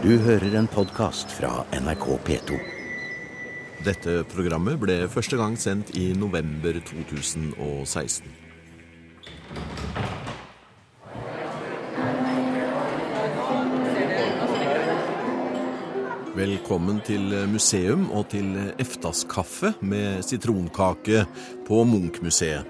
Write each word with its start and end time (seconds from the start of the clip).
Du 0.00 0.14
hører 0.16 0.54
en 0.56 0.64
podkast 0.64 1.28
fra 1.36 1.66
NRK 1.76 2.04
P2. 2.24 2.56
Dette 3.84 4.14
programmet 4.32 4.78
ble 4.80 4.94
første 5.12 5.36
gang 5.36 5.58
sendt 5.60 5.90
i 5.92 6.06
november 6.16 6.78
2016. 6.88 8.30
Velkommen 16.32 17.04
til 17.04 17.36
museum 17.52 18.08
og 18.08 18.30
til 18.32 18.56
eftaskaffe 18.80 19.74
med 19.84 20.24
sitronkake 20.24 21.26
på 21.68 21.84
Munch-museet. 21.84 22.64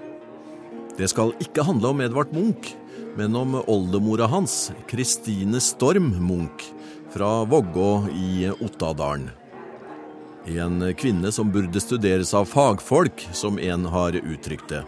Det 0.99 1.07
skal 1.07 1.31
ikke 1.39 1.63
handle 1.63 1.95
om 1.95 2.03
Edvard 2.03 2.35
Munch, 2.35 2.75
men 3.15 3.39
om 3.39 3.55
oldemora 3.63 4.27
hans, 4.27 4.73
Kristine 4.91 5.63
Storm 5.63 6.11
Munch, 6.19 6.73
fra 7.13 7.43
Vågå 7.43 8.07
i 8.15 8.51
Ottadalen. 8.59 9.29
En 10.45 10.93
kvinne 10.97 11.31
som 11.31 11.51
burde 11.51 11.79
studeres 11.79 12.33
av 12.33 12.45
fagfolk, 12.49 13.27
som 13.31 13.59
en 13.59 13.85
har 13.85 14.15
uttrykt 14.17 14.69
det. 14.71 14.83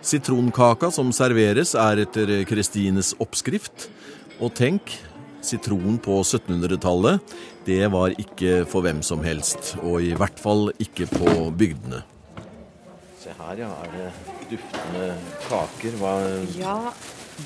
Sitronkaka 0.00 0.90
som 0.94 1.10
serveres, 1.12 1.74
er 1.74 2.04
etter 2.04 2.30
Kristines 2.48 3.12
oppskrift. 3.20 3.88
Og 4.40 4.54
tenk, 4.56 4.94
sitron 5.44 5.98
på 6.00 6.20
1700-tallet, 6.22 7.34
det 7.66 7.82
var 7.92 8.14
ikke 8.20 8.62
for 8.70 8.86
hvem 8.86 9.02
som 9.04 9.24
helst. 9.24 9.74
Og 9.82 10.04
i 10.04 10.14
hvert 10.16 10.40
fall 10.40 10.70
ikke 10.80 11.08
på 11.10 11.50
bygdene. 11.50 12.04
Se 13.20 13.34
her, 13.36 13.64
ja. 13.66 13.72
Er 13.84 13.96
det 13.96 14.10
duftende 14.54 15.10
kaker? 15.48 15.98
Hva 16.00 16.14
Ja, 16.56 16.76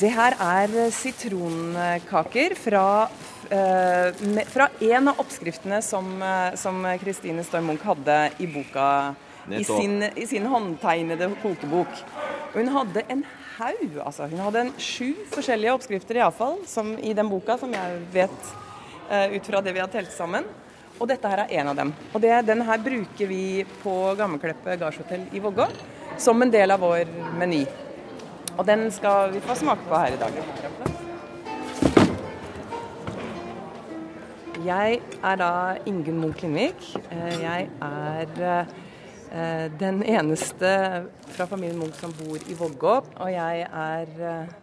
det 0.00 0.10
her 0.14 0.34
er 0.42 0.72
sitronkaker 0.94 2.54
fra, 2.58 3.08
eh, 3.50 4.40
fra 4.50 4.68
en 4.80 5.10
av 5.12 5.20
oppskriftene 5.22 5.80
som 5.82 6.10
eh, 6.22 6.98
Kristine 7.02 7.44
Storm 7.46 7.68
Munch 7.70 7.84
hadde 7.86 8.18
i 8.38 8.48
boka. 8.50 9.14
I 9.52 9.62
sin, 9.64 10.02
I 10.02 10.26
sin 10.26 10.46
håndtegnede 10.48 11.28
kokebok. 11.42 12.00
Hun 12.54 12.70
hadde 12.72 13.02
en 13.12 13.24
haug, 13.58 13.98
altså. 14.06 14.26
Hun 14.30 14.40
hadde 14.40 14.62
en 14.64 14.72
sju 14.80 15.12
forskjellige 15.34 15.74
oppskrifter 15.76 16.16
iallfall 16.16 16.62
i 17.04 17.12
den 17.12 17.28
boka, 17.28 17.58
som 17.60 17.72
jeg 17.76 18.00
vet 18.14 18.52
eh, 19.10 19.36
ut 19.36 19.46
fra 19.46 19.60
det 19.60 19.76
vi 19.76 19.84
har 19.84 19.92
telt 19.92 20.12
sammen. 20.14 20.48
Og 20.98 21.10
dette 21.10 21.28
her 21.28 21.44
er 21.44 21.54
en 21.60 21.74
av 21.74 21.76
dem. 21.76 21.94
Og 22.14 22.22
det, 22.22 22.32
den 22.48 22.62
her 22.64 22.80
bruker 22.82 23.28
vi 23.28 23.44
på 23.82 23.94
Gammelkleppe 24.18 24.78
gardshotell 24.80 25.28
i 25.34 25.42
Vågå 25.42 25.68
som 26.18 26.42
en 26.42 26.50
del 26.50 26.70
av 26.70 26.80
vår 26.80 27.10
meny. 27.38 27.64
Og 28.54 28.66
den 28.66 28.86
skal 28.94 29.32
vi 29.34 29.40
få 29.42 29.56
smake 29.58 29.82
på 29.88 29.98
her 29.98 30.14
i 30.14 30.20
dag. 30.20 30.36
Jeg 34.64 35.00
er 35.20 35.36
da 35.36 35.48
Ingunn 35.84 36.20
Munch 36.22 36.40
Lindvik. 36.40 36.84
Eh, 37.12 37.34
Jeg 37.42 37.66
er 37.82 38.44
eh, 38.48 39.66
den 39.80 40.02
eneste 40.06 40.70
fra 41.34 41.44
familien 41.50 41.80
Munch 41.82 41.98
som 42.00 42.14
bor 42.16 42.38
i 42.38 42.56
Vågå. 42.56 42.94
Og 43.18 43.32
jeg 43.32 43.66
er 43.66 44.14
eh, 44.30 44.54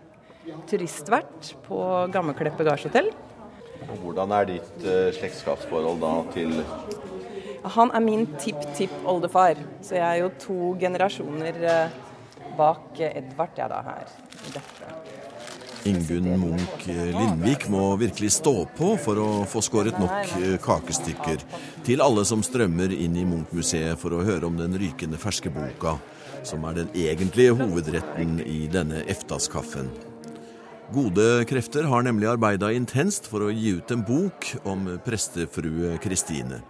turistvert 0.72 1.52
på 1.68 1.82
Gammekleppe 2.14 2.66
gardshotell. 2.66 3.12
Hvordan 4.02 4.32
er 4.32 4.48
ditt 4.48 4.86
slektskapsforhold 5.18 6.00
da 6.02 6.14
til 6.34 6.64
Han 7.76 7.92
er 7.94 8.02
min 8.02 8.26
tipp-tipp-oldefar, 8.40 9.60
så 9.86 10.00
jeg 10.00 10.08
er 10.08 10.22
jo 10.24 10.32
to 10.40 10.60
generasjoner 10.82 11.60
bak 12.58 13.00
Edvard, 13.00 13.58
da, 13.58 13.82
her. 13.86 14.08
i 14.48 14.54
dette. 14.54 14.96
Ingunn 15.84 16.28
Munch 16.38 16.86
Lindvik 16.86 17.66
må 17.74 17.96
virkelig 17.98 18.36
stå 18.36 18.54
på 18.78 18.94
for 19.02 19.18
å 19.18 19.30
få 19.50 19.64
skåret 19.66 19.98
nok 19.98 20.36
eh, 20.38 20.58
kakestykker 20.62 21.42
til 21.88 22.04
alle 22.06 22.26
som 22.28 22.44
strømmer 22.46 22.94
inn 22.94 23.18
i 23.18 23.26
Munch-museet 23.26 23.98
for 24.02 24.14
å 24.14 24.22
høre 24.26 24.46
om 24.46 24.60
den 24.60 24.78
rykende 24.78 25.18
ferske 25.22 25.50
boka, 25.54 25.96
som 26.46 26.68
er 26.70 26.84
den 26.84 26.92
egentlige 26.98 27.56
hovedretten 27.58 28.38
i 28.46 28.68
denne 28.72 29.02
eftaskaffen. 29.10 29.90
Gode 30.94 31.46
krefter 31.50 31.88
har 31.88 32.06
nemlig 32.06 32.30
arbeida 32.30 32.70
intenst 32.76 33.30
for 33.32 33.48
å 33.48 33.54
gi 33.54 33.78
ut 33.80 33.94
en 33.96 34.04
bok 34.06 34.52
om 34.68 34.86
prestefrue 35.06 35.96
Kristine, 36.04 36.62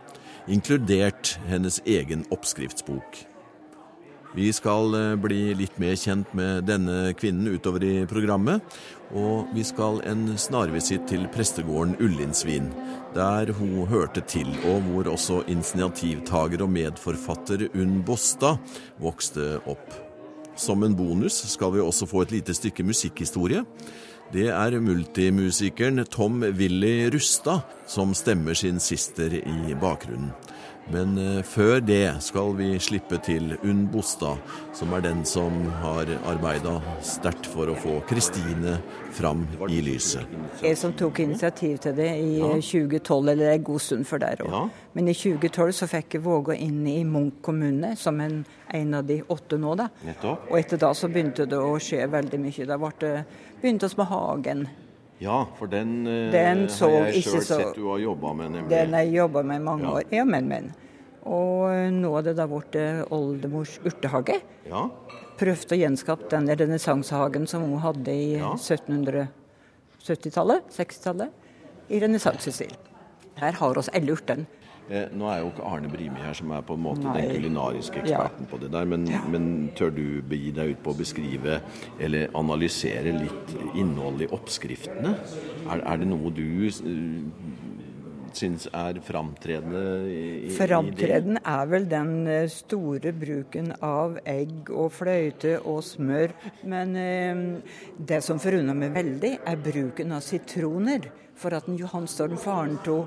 inkludert 0.47 1.35
hennes 1.49 1.81
egen 1.89 2.23
oppskriftsbok. 2.31 3.25
Vi 4.31 4.47
skal 4.55 4.93
eh, 4.95 5.15
bli 5.19 5.39
litt 5.59 5.75
mer 5.81 5.97
kjent 5.99 6.29
med 6.37 6.63
denne 6.69 7.11
kvinnen 7.19 7.51
utover 7.51 7.83
i 7.83 7.95
programmet. 8.07 8.63
Og 9.11 9.49
vi 9.51 9.63
skal 9.67 9.99
en 10.07 10.37
snarvisitt 10.39 11.03
til 11.09 11.25
prestegården 11.33 11.97
Ullinsvin, 11.99 12.69
der 13.15 13.51
hun 13.57 13.89
hørte 13.91 14.23
til, 14.23 14.47
og 14.71 14.85
hvor 14.87 15.09
også 15.11 15.41
initiativtaker 15.51 16.63
og 16.63 16.71
medforfatter 16.71 17.67
Unn 17.75 17.99
Båstad 18.07 18.61
vokste 19.03 19.57
opp. 19.67 19.99
Som 20.55 20.85
en 20.87 20.95
bonus 20.95 21.41
skal 21.51 21.75
vi 21.75 21.83
også 21.83 22.07
få 22.07 22.23
et 22.23 22.31
lite 22.37 22.55
stykke 22.55 22.85
musikkhistorie. 22.87 23.65
Det 24.31 24.47
er 24.47 24.79
multimusikeren 24.79 26.05
Tom 26.07 26.39
Willy 26.55 27.09
Rustad 27.11 27.67
som 27.83 28.13
stemmer 28.15 28.55
sin 28.55 28.79
sister 28.79 29.33
i 29.41 29.75
bakgrunnen. 29.75 30.31
Men 30.89 31.17
eh, 31.17 31.43
før 31.45 31.79
det 31.83 32.23
skal 32.25 32.55
vi 32.57 32.73
slippe 32.81 33.19
til 33.23 33.53
Unn 33.61 33.85
Bostad, 33.91 34.41
som 34.75 34.93
er 34.95 35.03
den 35.05 35.21
som 35.27 35.61
har 35.83 36.09
arbeida 36.27 36.79
sterkt 37.05 37.47
for 37.51 37.69
å 37.69 37.77
få 37.77 37.99
Kristine 38.09 38.77
fram 39.15 39.45
i 39.69 39.81
lyset. 39.85 40.25
Jeg 40.63 40.79
som 40.79 40.95
tok 40.97 41.21
initiativ 41.23 41.77
til 41.85 41.95
det 41.95 42.09
i 42.17 42.41
2012, 42.41 43.31
eller 43.35 43.53
en 43.53 43.65
god 43.69 43.85
stund 43.85 44.07
før 44.09 44.23
der 44.25 44.43
òg. 44.45 44.51
Ja. 44.55 44.63
Men 44.97 45.07
i 45.07 45.15
2012 45.15 45.73
så 45.77 45.89
fikk 45.91 46.17
jeg 46.17 46.25
Våga 46.25 46.57
inn 46.57 46.83
i 46.89 46.99
Munch 47.07 47.41
kommune, 47.45 47.95
som 47.99 48.19
en, 48.23 48.41
en 48.67 48.93
av 48.97 49.07
de 49.07 49.21
åtte 49.21 49.59
nå. 49.61 49.75
da. 49.79 49.87
Nettopp. 50.07 50.49
Og 50.51 50.59
etter 50.59 50.81
da 50.81 50.93
så 50.97 51.11
begynte 51.11 51.47
det 51.49 51.59
å 51.61 51.77
skje 51.81 52.07
veldig 52.11 52.41
mye. 52.41 52.67
Da 52.67 52.79
ble 52.81 52.93
det, 52.99 53.17
begynte 53.61 53.87
oss 53.87 53.97
med 53.99 54.09
Hagen. 54.11 54.65
Ja, 55.21 55.43
for 55.57 55.67
den, 55.69 56.07
eh, 56.07 56.31
Den 56.33 56.63
så 56.73 56.87
har 56.89 57.05
jeg 57.11 57.21
sjøl 57.23 57.43
sett 57.45 57.75
du 57.77 57.83
har 57.91 57.99
jobba 58.01 58.31
med, 58.33 58.51
nemlig. 58.55 58.69
Den 58.73 58.93
har 58.97 59.03
jeg 59.05 59.13
jobba 59.19 59.43
med 59.43 59.55
i 59.61 59.63
mange 59.63 59.83
Ja. 59.85 59.91
år. 59.99 60.03
Ja, 60.11 60.23
men, 60.25 60.47
men. 60.49 60.71
Og 61.23 61.69
nå 61.93 62.15
er 62.17 62.21
det 62.23 62.35
da 62.39 62.47
blitt 62.49 62.75
eh, 62.75 63.03
oldemors 63.13 63.77
urtehage. 63.85 64.41
Ja, 64.67 64.87
Prøvde 65.37 65.73
å 65.73 65.77
gjenskape 65.79 66.29
den 66.29 66.47
renessansehagen 66.47 67.47
som 67.47 67.61
hun 67.63 67.79
hadde 67.81 68.11
i 68.13 68.37
Ja. 68.37 68.53
1770-tallet, 68.55 70.61
60-tallet, 70.69 71.29
i 71.89 71.99
renessansestil. 71.99 72.71
Her 73.37 73.51
har 73.53 73.77
oss 73.77 73.89
alle 73.93 74.11
urtene. 74.13 74.45
Eh, 74.89 75.07
Nå 75.13 75.29
er 75.31 75.41
jo 75.41 75.51
ikke 75.51 75.67
Arne 75.67 75.91
Brimi 75.91 76.23
her, 76.23 76.33
som 76.37 76.51
er 76.55 76.65
på 76.65 76.77
en 76.77 76.83
måte 76.85 77.05
Nei. 77.05 77.15
den 77.19 77.35
kulinariske 77.35 78.01
eksperten 78.03 78.49
på 78.51 78.61
det 78.61 78.71
der, 78.73 78.89
men, 78.89 79.07
men 79.33 79.49
tør 79.77 79.93
du 79.95 80.05
begi 80.27 80.53
deg 80.55 80.75
ut 80.75 80.83
på 80.85 80.95
å 80.95 80.99
beskrive 81.01 81.59
eller 81.99 82.31
analysere 82.37 83.15
litt 83.17 83.55
innholdet 83.75 84.27
i 84.27 84.31
oppskriftene? 84.37 85.15
Er, 85.67 85.83
er 85.83 86.01
det 86.01 86.09
noe 86.11 86.33
du 86.35 86.47
synes 86.71 87.69
syns 88.37 88.67
er 88.73 88.99
framtredende 89.05 89.81
i, 90.07 90.17
i, 90.17 90.47
i? 90.47 90.53
Framtreden 90.55 91.39
er 91.41 91.71
vel 91.71 91.87
den 91.91 92.13
eh, 92.29 92.47
store 92.51 93.13
bruken 93.15 93.73
av 93.83 94.19
egg 94.27 94.71
og 94.71 94.91
fløyte 94.95 95.57
og 95.59 95.81
smør. 95.85 96.35
Men 96.71 96.95
eh, 96.99 97.43
det 97.97 98.21
som 98.25 98.41
forundrer 98.41 98.77
meg 98.77 98.95
veldig, 98.95 99.33
er 99.47 99.65
bruken 99.69 100.15
av 100.17 100.23
sitroner. 100.25 101.11
For 101.41 101.55
at 101.57 101.65
Johan 101.73 102.05
Storm, 102.11 102.37
faren 102.37 102.77
til 102.85 103.05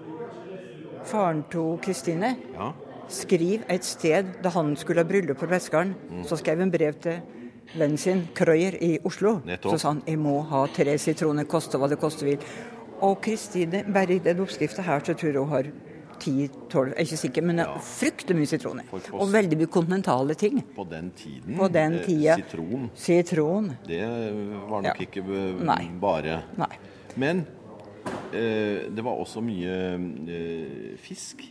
faren 1.05 1.45
til 1.51 1.79
Kristine, 1.83 2.37
Ja, 2.55 2.73
Skriv 3.09 3.63
et 3.69 3.85
sted 3.85 4.25
da 4.43 4.49
han 4.49 4.75
skulle 4.81 5.03
ha 5.03 5.05
bryllup 5.05 5.37
på 5.39 5.47
Vestgarden, 5.51 5.95
Mm. 6.11 6.23
så 6.25 6.39
skrev 6.41 6.59
han 6.59 6.71
brev 6.71 6.95
til 7.01 7.21
vennen 7.77 7.99
sin, 7.99 8.29
Krøyer, 8.35 8.79
i 8.81 8.99
Oslo. 9.05 9.41
Nettopp. 9.45 9.73
Så 9.75 9.79
sa 9.81 9.89
han 9.93 10.03
jeg 10.07 10.19
må 10.19 10.41
ha 10.49 10.67
tre 10.67 10.97
sitroner, 10.99 11.45
koste 11.45 11.77
hva 11.79 11.89
det 11.89 11.99
koste 12.01 12.25
vil. 12.25 12.39
Og 13.03 13.21
Kristine, 13.21 13.85
bare 13.93 14.15
i 14.15 14.19
den 14.19 14.41
oppskrifta 14.41 14.83
her, 14.83 15.01
så 15.01 15.15
tror 15.15 15.33
jeg 15.33 15.37
hun 15.37 15.49
har 15.49 15.65
10-12, 16.19 16.87
jeg 16.89 16.97
er 16.97 17.05
ikke 17.05 17.17
sikker, 17.19 17.43
men 17.43 17.59
Ja. 17.59 17.75
fryktelig 17.79 18.37
mye 18.37 18.47
sitroner. 18.47 18.85
Og 19.13 19.29
veldig 19.33 19.59
mye 19.59 19.67
kontinentale 19.67 20.35
ting. 20.35 20.63
på 20.75 20.85
den 20.89 21.11
tiden. 21.15 21.57
På 21.59 21.69
den 21.71 21.95
eh, 21.95 22.05
tida. 22.07 22.37
Sitron, 22.37 22.91
Sitron. 22.95 23.77
det 23.87 24.01
var 24.71 24.81
nok 24.81 24.85
Ja. 24.85 24.93
ikke 24.95 25.19
eh, 25.19 25.63
Nei. 25.65 25.91
bare 26.01 26.43
Nei. 26.57 26.77
Men 27.17 27.47
det 28.35 29.05
var 29.05 29.19
også 29.21 29.41
mye 29.45 29.75
eh, 30.29 30.97
fisk. 31.01 31.45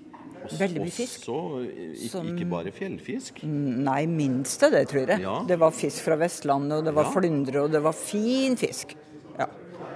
Også, 0.44 0.57
Veldig 0.59 0.81
mye 0.83 0.91
fisk. 0.91 1.27
Også, 1.31 1.61
eh, 1.63 1.94
ikke, 1.95 2.09
Som- 2.11 2.27
ikke 2.35 2.50
bare 2.51 2.71
fjellfisk. 2.75 3.44
Nei, 3.47 4.05
minst 4.05 4.63
av 4.63 4.71
det, 4.71 4.88
tror 4.91 5.07
jeg. 5.07 5.21
Ja. 5.23 5.38
Det 5.47 5.57
var 5.59 5.71
fisk 5.71 6.03
fra 6.03 6.17
Vestlandet, 6.19 6.79
og 6.79 6.85
det 6.85 6.94
var 6.94 7.05
Ja. 7.05 7.11
flyndre, 7.15 7.63
og 7.63 7.71
det 7.71 7.81
var 7.81 7.94
fin 7.94 8.55
fisk. 8.57 8.95
Ja. 9.39 9.47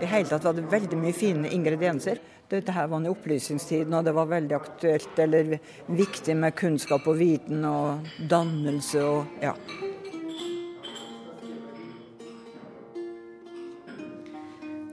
I 0.01 0.05
hele 0.05 0.29
tatt 0.29 0.43
var 0.43 0.53
det 0.53 0.69
veldig 0.71 0.97
mye 0.97 1.13
fine 1.13 1.49
ingredienser. 1.51 2.19
Dette 2.49 2.71
her 2.71 2.87
var 2.87 3.01
i 3.03 3.09
opplysningstiden, 3.11 3.93
og 3.93 4.05
det 4.05 4.13
var 4.15 4.25
veldig 4.25 4.55
aktuelt 4.55 5.19
eller 5.19 5.59
viktig 5.89 6.33
med 6.37 6.55
kunnskap 6.55 7.05
og 7.05 7.17
viten 7.19 7.65
og 7.65 7.99
dannelse 8.29 9.03
og 9.03 9.25
ja. 9.41 9.51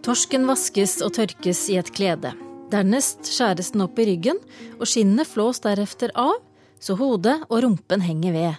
Torsken 0.05 0.43
vaskes 0.45 0.99
og 1.01 1.15
tørkes 1.17 1.62
i 1.73 1.79
et 1.81 1.89
klede. 1.97 2.35
Dernest 2.69 3.25
skjæres 3.25 3.71
den 3.73 3.87
opp 3.87 3.97
i 3.97 4.05
ryggen, 4.11 4.37
og 4.77 4.89
skinnet 4.91 5.31
flås 5.31 5.62
deretter 5.65 6.11
av, 6.21 6.35
så 6.77 6.97
hodet 6.99 7.39
og 7.47 7.62
rumpen 7.65 8.03
henger 8.05 8.35
ved. 8.35 8.59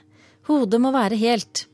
Hodet 0.49 0.79
må 0.81 0.89
være 0.95 1.19
helt. 1.21 1.67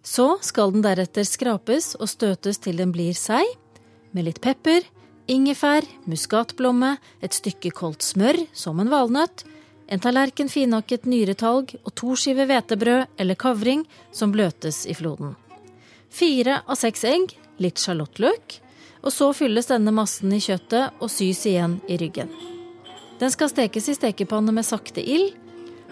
Så 0.00 0.38
skal 0.40 0.72
den 0.72 0.84
deretter 0.84 1.26
skrapes 1.28 1.90
og 1.98 2.08
støtes 2.08 2.56
til 2.64 2.80
den 2.80 2.94
blir 2.94 3.12
seig, 3.12 3.50
med 4.16 4.24
litt 4.24 4.40
pepper, 4.40 4.86
ingefær, 5.28 5.84
muskatblomme, 6.08 6.94
et 7.20 7.36
stykke 7.36 7.74
koldt 7.76 8.06
smør 8.06 8.38
som 8.56 8.80
en 8.80 8.88
valnøtt, 8.88 9.44
en 9.92 10.00
tallerken 10.00 10.48
finhakket 10.52 11.04
nyretalg 11.08 11.74
og 11.82 11.92
to 11.96 12.14
skiver 12.16 12.48
hvetebrød 12.48 13.20
eller 13.20 13.36
kavring 13.36 13.84
som 14.08 14.32
bløtes 14.32 14.86
i 14.88 14.96
floden. 14.96 15.36
Fire 16.08 16.62
av 16.64 16.80
seks 16.80 17.04
egg, 17.08 17.36
litt 17.60 17.80
sjalottløk, 17.80 18.56
og 19.02 19.12
så 19.14 19.30
fylles 19.36 19.70
denne 19.70 19.94
massen 19.94 20.32
i 20.34 20.40
kjøttet 20.42 20.98
og 21.02 21.12
sys 21.12 21.44
igjen 21.50 21.78
i 21.88 21.98
ryggen. 22.00 22.32
Den 23.18 23.32
skal 23.34 23.50
stekes 23.50 23.88
i 23.90 23.96
stekepanne 23.98 24.54
med 24.54 24.66
sakte 24.66 25.02
ild. 25.02 25.32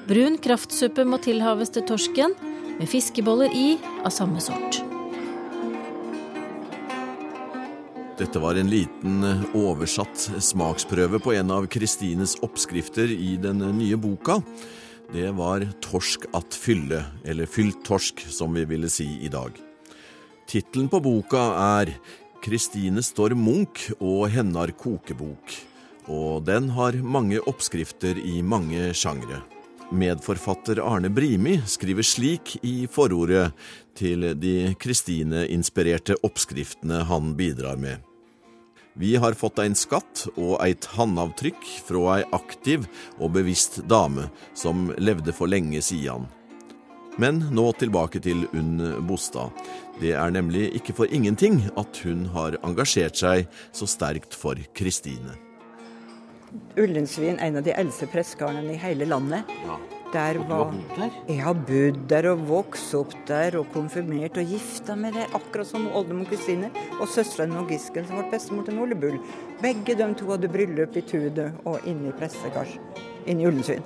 Brun 0.07 0.39
kraftsuppe 0.39 1.07
må 1.07 1.19
tilhaves 1.23 1.73
til 1.75 1.87
torsken, 1.87 2.37
med 2.77 2.91
fiskeboller 2.91 3.51
i 3.57 3.79
av 4.05 4.13
samme 4.15 4.43
sort. 4.45 4.83
Dette 8.17 8.41
var 8.41 8.57
en 8.57 8.71
liten 8.73 9.25
eh, 9.29 9.43
oversatt 9.57 10.31
smaksprøve 10.41 11.21
på 11.21 11.35
en 11.37 11.51
av 11.53 11.67
Kristines 11.69 12.37
oppskrifter 12.45 13.11
i 13.13 13.35
den 13.41 13.61
nye 13.77 13.99
boka. 14.01 14.39
Det 15.13 15.29
var 15.37 15.67
torsk 15.85 16.25
at 16.37 16.57
fylle, 16.57 17.03
eller 17.29 17.51
fylt 17.51 17.83
torsk, 17.85 18.25
som 18.33 18.57
vi 18.57 18.65
ville 18.69 18.89
si 18.93 19.09
i 19.27 19.33
dag. 19.33 19.53
Tittelen 20.49 20.89
på 20.89 21.03
boka 21.05 21.43
er 21.61 21.93
Kristine 22.47 23.03
Storm 23.03 23.41
Munch 23.43 23.89
og 23.99 24.29
Hennar 24.31 24.71
kokebok, 24.79 25.51
og 26.07 26.45
den 26.47 26.69
har 26.77 26.95
mange 27.03 27.41
oppskrifter 27.43 28.21
i 28.23 28.39
mange 28.39 28.93
sjangre. 28.95 29.41
Medforfatter 29.91 30.79
Arne 30.79 31.11
Brimi 31.11 31.57
skriver 31.67 32.07
slik 32.07 32.53
i 32.63 32.87
forordet 32.87 33.49
til 33.99 34.29
de 34.39 34.77
Kristine-inspirerte 34.79 36.21
oppskriftene 36.23 37.03
han 37.11 37.35
bidrar 37.35 37.83
med. 37.83 37.99
Vi 38.95 39.17
har 39.19 39.35
fått 39.35 39.59
ein 39.65 39.75
skatt 39.75 40.29
og 40.37 40.61
eit 40.63 40.87
handavtrykk 40.95 41.67
fra 41.89 42.21
ei 42.21 42.25
aktiv 42.31 42.87
og 43.19 43.35
bevisst 43.41 43.83
dame 43.91 44.31
som 44.55 44.93
levde 45.03 45.35
for 45.35 45.51
lenge 45.51 45.83
sidan. 45.83 46.31
Men 47.19 47.41
nå 47.51 47.71
tilbake 47.81 48.21
til 48.21 48.45
Unn 48.53 48.81
Bostad. 49.09 49.51
Det 50.01 50.13
er 50.13 50.31
nemlig 50.31 50.69
ikke 50.77 50.93
for 50.97 51.09
ingenting 51.09 51.63
at 51.81 51.99
hun 52.05 52.27
har 52.35 52.59
engasjert 52.67 53.17
seg 53.17 53.47
så 53.73 53.89
sterkt 53.89 54.35
for 54.37 54.59
Kristine. 54.77 55.35
Ullensvin, 56.77 57.39
en 57.41 57.57
av 57.61 57.65
de 57.67 57.73
eldste 57.77 58.07
prestegarnene 58.13 58.75
i 58.77 58.81
hele 58.81 59.09
landet. 59.09 59.49
Ja. 59.67 59.79
Der 60.15 60.39
Og 60.39 60.45
du 60.47 60.53
har 60.53 60.61
var, 60.61 60.71
bodd 60.71 60.99
der? 61.01 61.17
jeg 61.29 61.43
har 61.43 61.57
bodd 61.67 61.97
der 62.09 62.29
og 62.31 62.45
vokst 62.49 62.95
opp 62.95 63.13
der 63.27 63.57
og 63.59 63.67
konfirmert 63.75 64.39
og 64.39 64.47
gifta 64.53 64.95
meg 64.97 65.17
der, 65.19 65.27
akkurat 65.35 65.67
som 65.67 65.89
oldemor 65.99 66.29
Kristine 66.31 66.71
og 67.01 67.09
søsteren 67.11 67.57
og 67.59 67.69
Gisken, 67.73 68.07
som 68.07 68.21
ble 68.21 68.29
bestemor 68.31 68.65
til 68.69 68.79
Ole 68.79 68.95
Bull. 68.95 69.19
Begge 69.61 69.97
de 69.99 70.07
to 70.21 70.31
hadde 70.31 70.49
bryllup 70.53 70.97
i 70.97 71.03
Tude 71.11 71.49
og 71.67 71.81
inne 71.85 72.13
i 72.13 72.17
prestegard 72.17 72.71
inne 73.27 73.43
i 73.43 73.49
Ullensvin. 73.51 73.83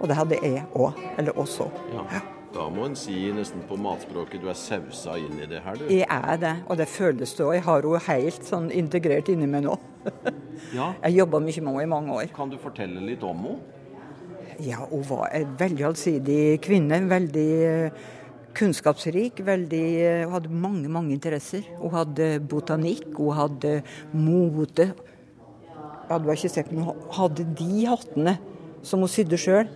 Og 0.00 0.08
det 0.08 0.16
hadde 0.16 0.40
jeg 0.40 0.64
òg. 0.74 0.98
Eller 1.18 1.36
også. 1.38 1.68
Ja. 1.92 2.22
Da 2.58 2.64
må 2.74 2.88
en 2.88 2.96
si 2.98 3.14
nesten 3.30 3.62
på 3.68 3.76
matspråket 3.78 4.42
du 4.42 4.48
er 4.50 4.56
sausa 4.58 5.14
inn 5.20 5.36
i 5.38 5.46
det 5.46 5.60
her, 5.62 5.78
du. 5.78 5.84
Jeg 5.94 6.08
er 6.10 6.38
det, 6.42 6.54
og 6.66 6.80
det 6.80 6.88
føles 6.90 7.34
det 7.38 7.44
òg. 7.44 7.52
Jeg 7.54 7.64
har 7.68 7.86
henne 7.86 8.00
helt 8.08 8.48
sånn 8.48 8.66
integrert 8.74 9.30
inni 9.32 9.46
meg 9.50 9.66
nå. 9.68 9.78
Ja. 10.74 10.88
Jeg 11.04 11.20
jobba 11.20 11.38
mye 11.38 11.62
med 11.62 11.70
henne 11.70 11.82
i 11.84 11.88
mange 11.88 12.14
år. 12.16 12.30
Kan 12.34 12.50
du 12.50 12.56
fortelle 12.60 12.98
litt 13.06 13.22
om 13.24 13.44
henne? 13.46 13.76
Ja, 14.66 14.82
hun 14.90 15.04
var 15.06 15.28
en 15.30 15.52
veldig 15.60 15.84
allsidig 15.86 16.58
kvinne. 16.66 16.98
Veldig 17.08 17.46
eh, 17.68 18.00
kunnskapsrik. 18.58 19.38
Veldig, 19.46 19.84
eh, 20.02 20.24
hun 20.26 20.34
hadde 20.34 20.50
mange, 20.66 20.90
mange 20.90 21.14
interesser. 21.14 21.62
Hun 21.78 21.94
hadde 21.94 22.26
botanikk, 22.50 23.06
hun 23.14 23.38
hadde 23.38 23.76
mote. 24.10 24.90
Ja, 26.10 26.18
du 26.18 26.26
har 26.26 26.34
ikke 26.34 26.50
sett, 26.50 26.74
men 26.74 26.90
hun 26.90 27.06
hadde 27.20 27.46
de 27.62 27.86
hattene 27.86 28.34
som 28.82 29.06
hun 29.06 29.14
sydde 29.14 29.38
sjøl. 29.38 29.70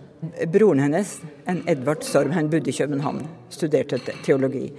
Broren 0.47 0.79
hennes, 0.79 1.21
en 1.45 1.63
Edvard 1.67 2.03
Sorm, 2.03 2.31
han 2.31 2.49
bodde 2.49 2.69
i 2.71 2.73
København, 2.73 3.25
studerte 3.51 3.99
teologi. 4.23 4.69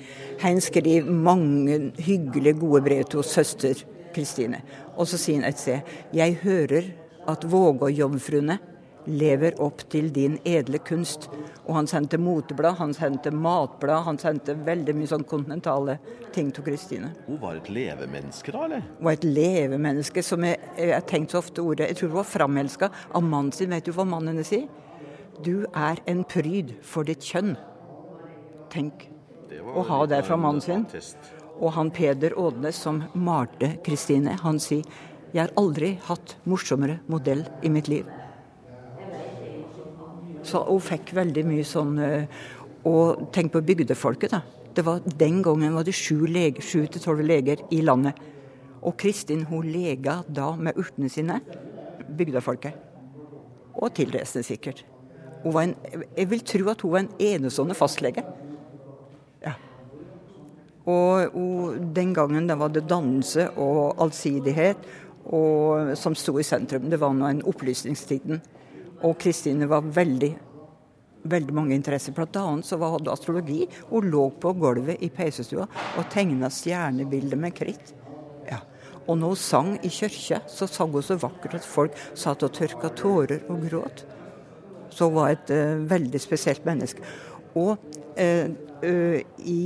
Han 0.41 0.61
skrev 0.61 1.06
mange 1.06 1.93
hyggelige, 1.99 2.58
gode 2.61 2.82
brev 2.82 3.05
til 3.05 3.25
søster 3.25 3.85
Kristine. 4.14 4.62
Og 4.96 5.08
så 5.11 5.19
sier 5.20 5.43
han 5.43 5.50
et 5.50 5.61
sted 5.61 5.96
Jeg 6.14 6.38
hører 6.43 6.93
at 7.29 7.44
Vågå-jomfruene 7.44 8.58
lever 9.05 9.58
opp 9.61 9.82
til 9.93 10.08
din 10.14 10.38
edle 10.49 10.79
kunst. 10.81 11.29
Og 11.67 11.75
han 11.76 11.88
sendte 11.91 12.17
moteblad, 12.20 12.79
han 12.79 12.94
sendte 12.96 13.32
matblad, 13.35 14.05
han 14.06 14.20
sendte 14.20 14.56
veldig 14.64 14.94
mye 14.96 15.11
sånn 15.11 15.26
kontinentale 15.29 15.99
ting 16.32 16.49
til 16.55 16.64
Kristine. 16.64 17.11
Hun 17.26 17.41
var 17.43 17.58
et 17.61 17.69
levemenneske, 17.69 18.55
da, 18.55 18.64
eller? 18.69 18.87
Hun 18.96 19.11
var 19.11 19.19
et 19.19 19.29
levemenneske 19.29 20.25
som 20.25 20.46
jeg, 20.49 20.61
jeg 20.79 20.94
har 20.94 21.05
tenkt 21.08 21.35
så 21.35 21.43
ofte 21.43 21.64
ordet 21.64 21.91
Jeg 21.91 22.00
tror 22.00 22.14
hun 22.14 22.20
var 22.23 22.32
framelska 22.32 22.91
av 23.12 23.29
mannen 23.29 23.52
sin. 23.52 23.76
Vet 23.76 23.85
du 23.85 23.93
hva 23.93 24.08
mannen 24.08 24.32
hennes 24.32 24.49
sier? 24.49 24.64
Du 25.42 25.66
er 25.75 25.98
en 26.06 26.22
pryd 26.25 26.76
for 26.86 27.06
ditt 27.08 27.25
kjønn. 27.25 27.56
Tenk 28.70 29.08
å 29.75 29.82
ha 29.88 30.04
det 30.06 30.22
fra 30.26 30.38
mannen 30.38 30.62
sin. 30.62 30.86
Og 31.58 31.72
han 31.76 31.90
Peder 31.94 32.34
Ådnes 32.38 32.78
som 32.86 33.02
malte 33.14 33.76
Kristine, 33.86 34.36
han 34.42 34.60
sier 34.62 34.84
jeg 35.34 35.42
har 35.42 35.54
aldri 35.58 35.96
hatt 36.06 36.36
morsommere 36.46 37.00
modell 37.10 37.42
i 37.66 37.70
mitt 37.72 37.88
liv. 37.90 38.06
Så 40.46 40.60
hun 40.69 40.82
fikk 40.84 41.10
veldig 41.16 41.42
mye 41.48 41.64
sånn 41.66 41.96
eh, 42.04 42.42
Og 42.84 43.31
tenk 43.32 43.54
på 43.54 43.62
bygdefolket, 43.64 44.34
da. 44.34 44.42
Det 44.76 44.82
var, 44.84 45.00
den 45.00 45.38
gangen 45.42 45.72
var 45.72 45.86
det 45.86 45.94
sju 45.96 46.26
til 46.28 47.00
tolv 47.00 47.22
leger 47.25 47.62
i 47.72 47.81
landet. 47.81 48.19
Og 48.84 48.92
Kristin 49.00 49.46
hun 49.48 49.64
lega 49.64 50.19
da 50.28 50.50
med 50.54 50.76
urtene 50.76 51.08
sine, 51.08 51.40
bygdefolket. 52.19 52.76
Og 53.81 53.94
tilreisende, 53.96 54.44
sikkert. 54.44 54.84
En, 55.44 55.75
jeg 56.17 56.31
vil 56.31 56.41
tro 56.41 56.70
at 56.73 56.81
hun 56.85 56.93
var 56.94 57.05
en 57.05 57.12
enestående 57.20 57.76
fastlege. 57.76 58.25
Ja. 59.44 59.52
Og, 60.88 61.37
og 61.37 61.82
den 61.96 62.14
gangen 62.17 62.49
da 62.49 62.56
var 62.61 62.73
det 62.73 62.87
dannelse 62.88 63.50
og 63.61 64.00
allsidighet 64.00 64.88
og, 65.25 65.93
som 66.00 66.17
sto 66.17 66.38
i 66.41 66.46
sentrum. 66.46 66.89
Det 66.91 67.01
var 67.01 67.13
nå 67.17 67.29
en 67.29 67.44
opplysningstiden. 67.48 68.41
Og 69.05 69.19
Kristine 69.20 69.69
var 69.69 69.84
veldig 69.84 70.32
veldig 71.24 71.55
mange 71.56 71.74
interesser. 71.77 72.13
Blant 72.13 72.36
annet 72.36 72.69
så 72.69 72.79
hadde 72.81 73.13
astrologi. 73.13 73.65
Hun 73.89 74.10
lå 74.13 74.29
på 74.41 74.53
gulvet 74.60 75.03
i 75.03 75.10
peisestua 75.13 75.67
og 75.67 76.08
tegna 76.13 76.51
stjernebilder 76.53 77.41
med 77.41 77.56
kritt. 77.56 77.94
Ja. 78.48 78.60
Og 79.06 79.19
når 79.20 79.34
hun 79.34 79.41
sang 79.41 79.70
i 79.84 79.93
kirka, 79.93 80.43
så 80.48 80.69
sang 80.70 80.93
hun 80.93 81.05
så 81.05 81.17
vakkert 81.20 81.58
at 81.60 81.69
folk 81.69 81.96
satt 82.17 82.44
og 82.44 82.53
tørka 82.56 82.93
tårer 82.96 83.44
og 83.53 83.65
gråt. 83.69 84.05
Hun 85.01 85.15
var 85.17 85.34
et 85.34 85.51
eh, 85.55 85.77
veldig 85.91 86.20
spesielt 86.22 86.65
menneske. 86.67 87.05
Og 87.58 87.77
eh, 88.17 88.51
i 89.39 89.60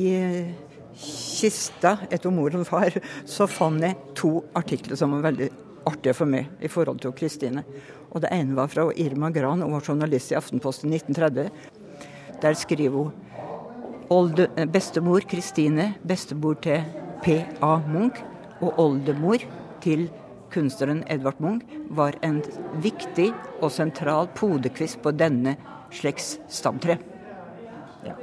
kista 0.98 1.94
etter 2.10 2.32
mor 2.34 2.54
og 2.58 2.66
far, 2.66 2.98
så 3.26 3.46
fant 3.50 3.82
jeg 3.82 3.96
to 4.18 4.38
artikler 4.58 4.98
som 4.98 5.14
var 5.16 5.28
veldig 5.30 5.48
artige 5.88 6.14
for 6.16 6.30
meg 6.30 6.50
i 6.64 6.70
forhold 6.70 7.00
til 7.02 7.14
Kristine. 7.16 7.64
Og 8.10 8.22
Det 8.24 8.32
ene 8.32 8.56
var 8.56 8.70
fra 8.72 8.88
Irma 8.96 9.30
Gran, 9.30 9.62
hun 9.62 9.72
var 9.72 9.84
journalist 9.84 10.32
i 10.32 10.38
Aftenposten 10.38 10.92
1930. 10.92 11.50
Der 12.42 12.54
skriver 12.54 13.10
hun 14.08 14.72
bestemor 14.72 15.20
Kristine, 15.28 15.94
bestemor 16.06 16.54
til 16.62 16.84
P.A. 17.22 17.78
Munch, 17.88 18.22
og 18.60 18.78
oldemor 18.78 19.42
til 19.82 20.08
kunstneren 20.52 21.04
Edvard 21.06 21.40
Munch, 21.40 21.64
var 21.90 22.16
en 22.22 22.40
viktig 22.82 23.30
og 23.60 23.72
sentral 23.72 24.30
podekvist 24.38 25.00
på 25.02 25.12
denne 25.16 25.56
slekts 25.94 26.36
stamtre. 26.52 26.98
Ja. 28.04 28.14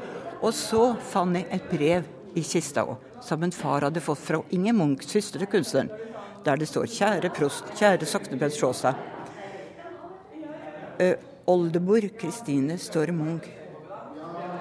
Og 0.41 0.53
så 0.53 0.93
fant 1.11 1.37
jeg 1.37 1.47
et 1.53 1.69
brev 1.71 2.07
i 2.35 2.43
kista 2.43 2.85
òg, 2.85 2.99
som 3.23 3.43
en 3.43 3.53
far 3.55 3.87
hadde 3.87 4.03
fått 4.03 4.21
fra 4.21 4.41
Inge 4.55 4.73
Munch, 4.75 5.07
søster 5.09 5.41
til 5.41 5.51
kunstneren, 5.51 5.91
der 6.45 6.57
det 6.57 6.67
står 6.67 6.85
'Kjære 6.85 7.33
prost, 7.33 7.65
kjære 7.75 8.05
sakteprest 8.05 8.61
Sjåstad'. 8.61 8.95
Eh, 10.99 11.15
oldemor 11.47 12.01
Kristine 12.19 12.77
Storm 12.77 13.15
Munch 13.15 13.49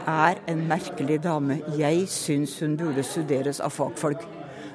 er 0.06 0.40
en 0.48 0.68
merkelig 0.68 1.22
dame. 1.22 1.60
Jeg 1.78 2.08
syns 2.08 2.60
hun 2.60 2.76
burde 2.76 3.02
studeres 3.02 3.60
av 3.60 3.70
fagfolk. 3.70 4.24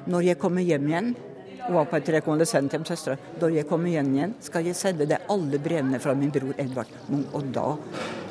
Når 0.06 0.20
jeg 0.20 0.38
kommer 0.38 0.62
hjem 0.62 0.88
igjen, 0.88 1.16
hun 1.70 1.76
var 1.78 1.86
på 1.86 1.98
et 2.00 2.08
rekonvalessenthjem, 2.16 2.84
søstera. 2.88 3.14
Da 3.38 3.48
jeg 3.54 3.68
kommer 3.70 3.92
hjem 3.92 4.08
igjen, 4.16 4.32
skal 4.42 4.66
jeg 4.66 4.74
sende 4.74 5.06
deg 5.06 5.28
alle 5.30 5.60
brevene 5.62 6.00
fra 6.02 6.16
min 6.18 6.32
bror 6.34 6.56
Edvard 6.58 6.90
Munch. 7.06 7.30
Og 7.38 7.52
da 7.54 7.68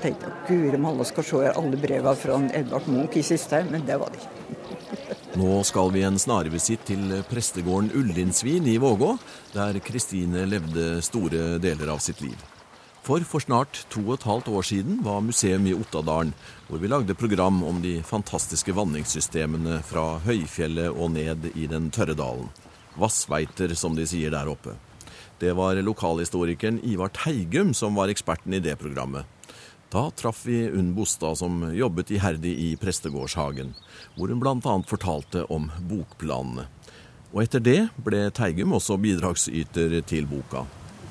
tenkte 0.03 0.27
jeg 0.27 0.41
guri 0.49 0.81
malla 0.81 1.07
skal 1.07 1.27
se 1.29 1.45
alle 1.53 1.79
brevene 1.79 2.15
fra 2.19 2.35
Edvard 2.59 2.91
Munch 2.91 3.15
i 3.15 3.23
siste, 3.23 3.63
men 3.71 3.87
det 3.87 3.95
var 4.01 4.11
det 4.11 4.19
ikke. 4.19 4.35
Nå 5.39 5.63
skal 5.63 5.93
vi 5.95 6.03
en 6.03 6.19
snarvisitt 6.19 6.83
til 6.89 7.19
prestegården 7.29 7.93
Ullinsvin 7.95 8.67
i 8.67 8.75
Vågå, 8.81 9.13
der 9.55 9.79
Kristine 9.85 10.43
levde 10.49 10.97
store 11.05 11.59
deler 11.63 11.95
av 11.95 12.03
sitt 12.03 12.19
liv. 12.25 12.35
For 13.07 13.23
for 13.23 13.39
snart 13.39 13.85
to 13.89 14.03
og 14.03 14.17
et 14.17 14.27
halvt 14.27 14.49
år 14.51 14.65
siden 14.67 14.99
var 15.05 15.23
museum 15.23 15.63
i 15.65 15.77
Ottadalen, 15.77 16.35
hvor 16.67 16.83
vi 16.83 16.91
lagde 16.91 17.15
program 17.15 17.63
om 17.63 17.79
de 17.81 18.01
fantastiske 18.03 18.75
vanningssystemene 18.75 19.79
fra 19.87 20.17
høyfjellet 20.27 20.91
og 20.91 21.15
ned 21.15 21.53
i 21.55 21.69
den 21.71 21.87
tørre 21.95 22.17
dalen. 22.19 22.51
Vassveiter, 22.99 23.73
som 23.75 23.95
de 23.97 24.05
sier 24.07 24.33
der 24.33 24.51
oppe. 24.51 24.75
Det 25.39 25.53
var 25.55 25.79
lokalhistorikeren 25.79 26.81
Ivar 26.83 27.13
Teigum 27.15 27.73
som 27.73 27.95
var 27.95 28.11
eksperten 28.11 28.53
i 28.53 28.59
det 28.59 28.75
programmet. 28.79 29.25
Da 29.89 30.09
traff 30.11 30.43
vi 30.45 30.67
Unn 30.69 30.91
Bostad, 30.93 31.37
som 31.37 31.63
jobbet 31.73 32.11
iherdig 32.11 32.51
i 32.59 32.75
Prestegårdshagen, 32.77 33.71
hvor 34.17 34.29
hun 34.29 34.43
bl.a. 34.43 34.75
fortalte 34.85 35.45
om 35.49 35.71
bokplanene. 35.89 36.67
Og 37.31 37.41
etter 37.43 37.63
det 37.63 37.79
ble 38.05 38.27
Teigum 38.35 38.75
også 38.77 38.99
bidragsyter 39.01 39.95
til 40.05 40.27
boka. 40.29 40.65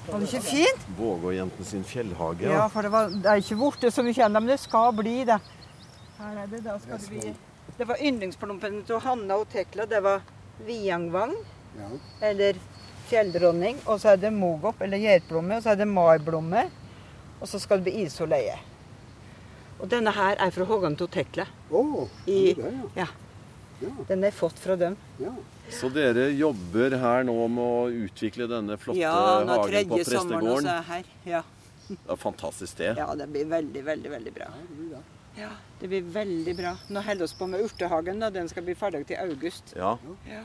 Var 0.09 0.23
det 0.23 0.29
ikke 0.31 0.45
fint? 0.47 0.87
Vågåjenten 0.97 1.65
sin 1.65 1.85
fjellhage. 1.85 2.47
Ja, 2.49 2.69
for 2.73 2.87
det, 2.87 2.93
var, 2.95 3.11
det 3.13 3.29
er 3.29 3.43
ikke 3.43 3.59
borte 3.61 3.91
så 3.93 4.05
mye 4.07 4.25
ennå, 4.25 4.41
men 4.41 4.53
det 4.55 4.61
skal 4.63 4.95
bli 4.97 5.19
det. 5.29 5.37
Her 6.19 6.43
er 6.45 6.49
det, 6.51 6.63
da 6.65 6.79
skal 6.83 7.03
det 7.03 7.11
bli 7.13 7.35
Det 7.79 7.87
var 7.87 8.01
yndlingsplompen 8.03 8.81
til 8.87 9.03
Hanna 9.05 9.37
og 9.43 9.51
Tekla. 9.53 9.87
Det 9.87 10.01
var 10.03 10.23
Viangvang, 10.67 11.35
eller 12.21 12.59
fjelldronning. 13.09 13.79
Og 13.87 14.01
så 14.03 14.15
er 14.15 14.23
det 14.25 14.33
mogop, 14.35 14.81
eller 14.85 15.01
gjærplomme. 15.03 15.59
Og 15.59 15.65
så 15.65 15.75
er 15.75 15.81
det 15.83 15.89
maiblomme. 15.91 16.67
Og 17.39 17.49
så 17.49 17.61
skal 17.63 17.81
det 17.81 17.91
bli 17.91 18.05
isoleie. 18.07 18.57
Og 19.79 19.87
denne 19.91 20.11
her 20.11 20.41
er 20.43 20.51
fra 20.51 20.67
Hågan 20.67 20.97
til 20.99 21.11
Tekla. 21.15 21.47
Å, 21.71 21.83
I, 22.27 22.41
det, 22.59 22.73
ja. 22.99 23.07
ja. 23.79 23.93
Den 24.09 24.27
er 24.27 24.35
fått 24.35 24.59
fra 24.59 24.77
dem. 24.81 24.99
ja. 25.23 25.35
Så 25.69 25.91
dere 25.93 26.31
jobber 26.33 26.95
her 26.97 27.27
nå 27.29 27.35
med 27.53 27.61
å 27.61 28.07
utvikle 28.07 28.47
denne 28.49 28.79
flotte 28.81 29.03
Ja, 29.03 29.45
nå 29.45 29.53
hagen 29.53 29.91
på 29.91 29.99
tredje 30.01 30.07
sommeren 30.09 30.49
også 30.55 30.71
er 30.73 30.87
her. 30.87 31.11
Ja. 31.29 31.43
Det 31.89 31.99
er 31.99 32.15
et 32.15 32.23
fantastisk 32.23 32.73
sted. 32.73 32.97
ja, 33.01 33.09
det 33.17 33.27
blir 33.33 33.45
veldig, 33.49 33.83
veldig, 33.85 34.11
veldig 34.15 34.33
bra. 34.39 34.49
Ja, 34.49 34.65
det 34.65 34.79
blir 34.79 34.95
veldig 36.13 36.57
bra. 36.57 36.73
Nå 36.89 37.01
holder 37.01 37.27
vi 37.27 37.39
på 37.39 37.47
med 37.47 37.65
urtehagen. 37.65 38.21
da. 38.21 38.31
Den 38.31 38.49
skal 38.49 38.63
bli 38.67 38.75
ferdig 38.75 39.07
til 39.07 39.17
august. 39.17 39.75
Ja. 39.77 39.97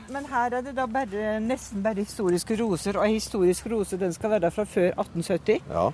Men 0.08 0.26
her 0.30 0.54
er 0.54 0.62
det 0.62 0.74
da 0.76 0.86
bare, 0.86 1.38
nesten 1.40 1.82
bare 1.82 2.04
historiske 2.04 2.56
roser. 2.56 2.98
Og 2.98 3.06
en 3.06 3.14
historisk 3.14 3.66
rose 3.66 3.96
den 3.96 4.12
skal 4.12 4.30
være 4.30 4.50
fra 4.50 4.64
før 4.64 4.92
1870. 4.92 5.62
ja. 5.70 5.92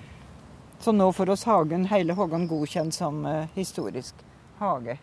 Så 0.80 0.92
nå 0.96 1.10
får 1.12 1.28
oss 1.28 1.42
hagen, 1.44 1.84
hele 1.90 2.14
Hågan 2.16 2.46
godkjent 2.48 2.94
som 2.96 3.24
uh, 3.26 3.44
historisk 3.52 4.14
hage. 4.58 4.94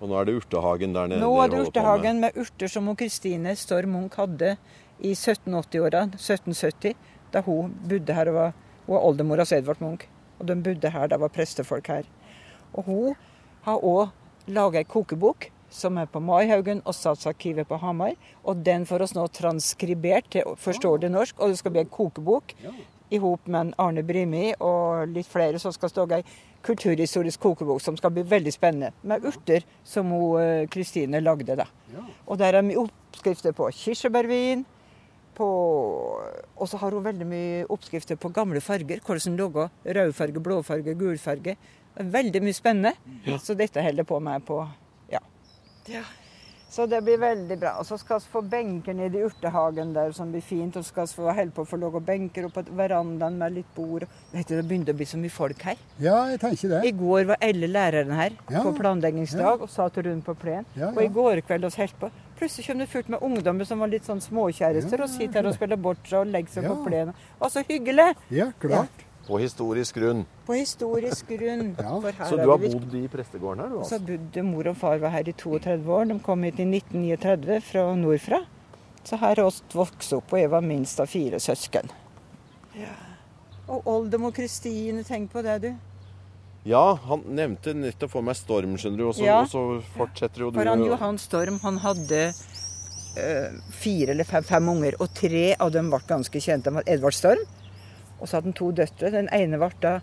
Og 0.00 0.10
nå 0.10 0.18
er 0.20 0.28
det 0.28 0.34
urtehagen 0.36 0.92
der 0.92 1.08
nede 1.08 1.20
Nå 1.22 1.30
er 1.40 1.48
det 1.48 1.62
urtehagen 1.64 2.20
med. 2.20 2.34
med 2.36 2.42
urter 2.44 2.68
som 2.68 2.90
Kristine 2.96 3.54
Storm 3.56 3.94
Munch 3.96 4.18
hadde 4.20 4.56
i 5.00 5.14
1780-åra, 5.14 6.04
1770, 6.12 6.94
da 7.32 7.40
hun 7.40 7.72
bodde 7.88 8.14
her 8.14 8.28
og 8.28 8.34
var, 8.34 8.52
var 8.86 9.08
oldemora 9.08 9.44
til 9.48 9.62
Edvard 9.62 9.80
Munch. 9.80 10.04
Og 10.38 10.46
de 10.46 10.58
bodde 10.62 10.90
her, 10.90 11.08
da 11.08 11.16
var 11.16 11.32
prestefolk 11.32 11.88
her. 11.88 12.04
Og 12.74 12.84
hun 12.84 13.14
har 13.66 13.84
òg 13.84 14.10
laga 14.48 14.80
ei 14.80 14.88
kokebok 14.88 15.50
som 15.70 15.98
er 16.00 16.08
på 16.08 16.20
Maihaugen 16.24 16.80
og 16.88 16.96
Statsarkivet 16.96 17.68
på 17.68 17.76
Hamar. 17.82 18.14
Og 18.44 18.62
den 18.64 18.86
får 18.88 19.04
oss 19.04 19.16
nå 19.16 19.26
transkribert 19.32 20.30
til 20.32 20.56
forståelig 20.56 21.10
norsk, 21.12 21.40
og 21.40 21.52
det 21.52 21.58
skal 21.60 21.74
bli 21.74 21.84
en 21.84 21.92
kokebok 21.92 22.54
i 23.10 23.18
hop 23.20 23.46
med 23.48 23.72
Arne 23.80 24.04
Brimi 24.04 24.50
og 24.60 25.08
litt 25.14 25.28
flere 25.28 25.60
som 25.60 25.72
skal 25.72 25.92
stå 25.92 26.04
ei 26.12 26.22
kulturhistorisk 26.66 27.40
kokebok 27.40 27.80
som 27.80 27.96
skal 27.96 28.12
bli 28.12 28.24
veldig 28.28 28.52
spennende. 28.52 28.92
Med 29.02 29.24
urter 29.28 29.64
som 29.86 30.10
eh, 30.40 30.66
Kristine 30.72 31.20
lagde. 31.22 31.56
da. 31.56 31.68
Og 32.26 32.38
der 32.40 32.58
er 32.58 32.66
mye 32.66 32.82
oppskrifter 32.84 33.54
på 33.56 33.70
kirsebærvin. 33.72 34.66
Og 35.38 36.66
så 36.66 36.80
har 36.80 36.90
hun 36.90 37.04
veldig 37.04 37.26
mye 37.28 37.66
oppskrifter 37.70 38.18
på 38.18 38.32
gamle 38.34 38.60
farger. 38.60 38.98
Hvordan 39.06 39.36
lage 39.38 39.68
rødfarge, 39.86 40.42
blåfarge, 40.42 40.96
gulfarge. 40.98 41.54
Veldig 41.98 42.42
mye 42.42 42.54
spennende. 42.54 42.94
Så 43.42 43.54
dette 43.58 43.82
holder 43.82 44.04
på 44.04 44.20
med 44.22 44.44
på 44.46 44.62
ja. 45.10 46.02
Så 46.70 46.84
det 46.86 46.98
blir 47.00 47.16
veldig 47.16 47.56
bra. 47.62 47.70
Og 47.80 47.86
så 47.88 47.96
skal 47.96 48.18
vi 48.20 48.26
få 48.28 48.42
benker 48.44 48.92
nede 48.92 49.16
i 49.16 49.22
urtehagen 49.24 49.94
der 49.94 50.10
som 50.12 50.28
blir 50.34 50.42
fint. 50.44 50.76
Og 50.76 50.84
så 50.84 50.90
skal 50.92 51.06
vi 51.08 51.32
holde 51.38 51.54
på 51.56 51.64
å 51.64 51.68
få 51.70 51.78
lage 51.80 52.02
benker 52.04 52.44
opp 52.44 52.58
på 52.58 52.64
verandaen 52.76 53.38
med 53.40 53.54
litt 53.56 53.70
bord. 53.74 54.04
Vet 54.34 54.50
du, 54.50 54.56
Det 54.58 54.66
begynte 54.68 54.92
å 54.92 54.98
bli 54.98 55.06
så 55.08 55.16
mye 55.16 55.32
folk 55.32 55.62
her. 55.64 55.76
ja, 55.98 56.26
jeg 56.28 56.40
tenker 56.40 56.68
det. 56.68 56.82
I 56.84 56.92
går 56.92 57.24
var 57.32 57.36
alle 57.40 57.66
lærerne 57.72 58.14
her 58.20 58.30
Ja. 58.50 58.62
på 58.62 58.74
planleggingsdag 58.76 59.62
og 59.62 59.68
satt 59.70 59.96
rundt 59.96 60.26
på 60.26 60.34
plen. 60.36 60.66
Ja, 60.76 60.90
Og 60.90 61.02
i 61.02 61.08
går 61.08 61.40
kveld 61.40 61.64
oss 61.64 61.76
helt 61.76 61.98
på. 61.98 62.10
Plutselig 62.38 62.66
kom 62.66 62.78
det 62.78 62.88
fullt 62.90 63.08
med 63.08 63.20
ungdommer 63.22 63.64
som 63.64 63.78
var 63.78 63.88
litt 63.88 64.04
sånn 64.04 64.20
småkjærester 64.20 65.00
og 65.00 65.08
sitter 65.08 65.40
her 65.40 65.48
og 65.48 65.54
spiller 65.54 65.76
boccia 65.76 66.20
og 66.20 66.26
legger 66.26 66.50
seg 66.50 66.64
på 66.64 66.76
Ja. 66.76 66.84
plenen. 66.84 67.14
Og 67.40 67.50
så 67.50 67.64
hyggelig! 67.66 68.14
Ja, 68.30 68.52
klart. 68.60 69.07
På 69.28 69.38
historisk 69.38 69.98
grunn. 70.00 70.22
På 70.46 70.56
historisk 70.56 71.28
grunn. 71.28 71.74
Ja. 71.78 71.94
For 72.00 72.12
her 72.16 72.30
Så 72.30 72.36
du 72.40 72.48
har 72.48 72.58
bodd 72.62 72.94
i 72.96 73.02
prestegården 73.12 73.60
her, 73.62 73.68
du? 73.68 73.80
Så 73.82 73.98
altså? 73.98 73.98
bodde 74.08 74.44
mor 74.48 74.70
og 74.72 74.76
far 74.80 75.02
var 75.02 75.12
her 75.12 75.28
i 75.28 75.34
32 75.36 75.92
år. 75.98 76.08
De 76.08 76.16
kom 76.24 76.46
hit 76.48 76.62
i 76.64 76.66
1939 76.68 77.60
fra 77.68 77.84
nordfra. 77.98 78.40
Så 79.04 79.16
her 79.20 79.36
har 79.36 79.44
vi 79.44 79.76
vokst 79.78 80.12
opp, 80.16 80.32
og 80.32 80.40
jeg 80.40 80.50
var 80.52 80.64
minst 80.64 81.00
av 81.00 81.06
fire 81.12 81.38
søsken. 81.40 81.92
Ja. 82.76 82.94
Og 83.68 83.84
oldemor 83.88 84.32
Kristine, 84.36 85.04
tenk 85.04 85.30
på 85.32 85.42
det, 85.44 85.58
du. 85.62 85.70
Ja, 86.68 86.94
han 87.08 87.22
nevnte 87.32 87.72
nettopp 87.76 88.12
for 88.16 88.24
meg 88.24 88.36
Storm, 88.36 88.74
skjønner 88.80 89.00
du. 89.00 89.06
Og 89.08 89.14
så, 89.16 89.24
Ja. 89.24 89.40
og 89.44 89.48
så 89.52 89.62
fortsetter 89.96 90.40
jo 90.44 90.50
du 90.50 90.58
For 90.58 90.68
han 90.68 90.84
Johan 90.84 91.18
Storm 91.18 91.60
han 91.62 91.78
hadde 91.84 92.32
øh, 92.32 93.60
fire 93.70 94.10
eller 94.12 94.24
fem, 94.24 94.44
fem 94.44 94.68
unger, 94.68 94.96
og 95.00 95.12
tre 95.14 95.54
av 95.58 95.72
dem 95.72 95.88
ble 95.92 96.00
ganske 96.08 96.40
kjente. 96.40 96.68
Han 96.68 96.80
var 96.80 96.88
Edvard 96.88 97.16
Storm, 97.16 97.44
og 98.18 98.26
så 98.26 98.38
hadde 98.38 98.50
han 98.50 98.58
to 98.58 98.70
døtre. 98.74 99.12
Den 99.14 99.30
ene 99.34 99.60
ble 99.60 99.70
da 99.82 99.98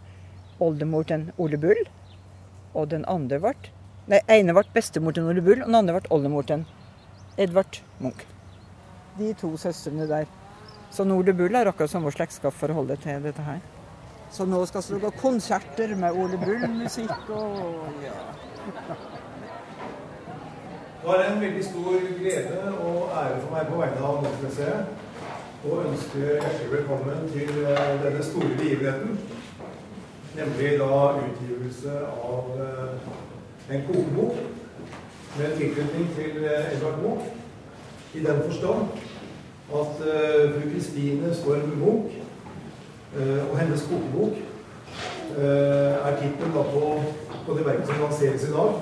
oldemor 0.63 1.07
til 1.07 1.29
Ole 1.37 1.59
Bull, 1.59 1.81
og 2.73 2.89
den 2.91 3.05
andre 3.11 3.39
ble 3.43 3.55
Nei, 4.05 4.19
ene 4.29 4.53
ble 4.53 4.61
bestemor 4.69 5.15
til 5.17 5.25
Ole 5.25 5.41
Bull, 5.41 5.63
og 5.63 5.71
den 5.71 5.77
andre 5.79 5.95
ble 5.95 6.11
oldemor 6.13 6.45
til 6.45 6.61
Edvard 7.41 7.79
Munch. 7.97 8.21
De 9.17 9.31
to 9.33 9.49
søstrene 9.57 10.05
der. 10.05 10.27
Så 10.93 11.03
Ole 11.09 11.33
Bull 11.33 11.55
er 11.55 11.71
akkurat 11.71 11.89
samme 11.89 12.11
holde 12.11 12.95
til 13.01 13.23
dette 13.23 13.41
her. 13.41 13.63
Så 14.29 14.45
nå 14.45 14.65
skal 14.65 14.83
vi 14.87 14.99
lage 14.99 15.17
konserter 15.17 15.95
med 15.95 16.11
Ole 16.11 16.37
Bull-musikk 16.37 17.29
og 17.29 17.89
ja. 18.03 18.13
Det 21.01 21.07
var 21.07 21.23
en 21.23 21.41
veldig 21.41 21.63
stor 21.65 22.05
glede 22.19 22.61
og 22.81 23.09
ære 23.13 23.41
for 23.41 23.51
meg 23.53 23.67
på 23.69 23.81
vegne 23.81 24.05
av 24.05 24.23
Munchmuseet 24.23 25.04
å 25.65 25.77
ønske 25.81 26.19
hjertelig 26.21 26.67
velkommen 26.69 27.23
til 27.33 27.49
eh, 27.65 27.93
denne 28.03 28.21
store 28.25 28.51
begivenheten. 28.59 29.15
Nemlig 30.35 30.75
da 30.81 30.97
utgivelse 31.21 31.95
av 32.05 32.51
eh, 32.65 33.07
en 33.73 33.85
kokebok 33.87 34.43
med 35.39 35.55
tilknytning 35.57 36.11
til 36.17 36.43
eh, 36.43 36.69
Edvard 36.75 37.01
Munch. 37.01 37.31
I 38.15 38.21
den 38.23 38.43
forstand 38.45 39.01
at 39.75 39.97
fru 39.97 40.67
Kristine 40.69 41.33
Storm 41.35 41.71
Munch 41.81 42.13
og 43.17 43.55
hennes 43.57 43.81
kokebok 43.89 44.37
er 45.41 46.19
tittelen 46.21 46.53
på, 46.53 46.91
på 47.47 47.57
det 47.57 47.65
verket 47.65 47.89
som 47.89 48.03
lanseres 48.05 48.45
i 48.45 48.53
dag. 48.53 48.77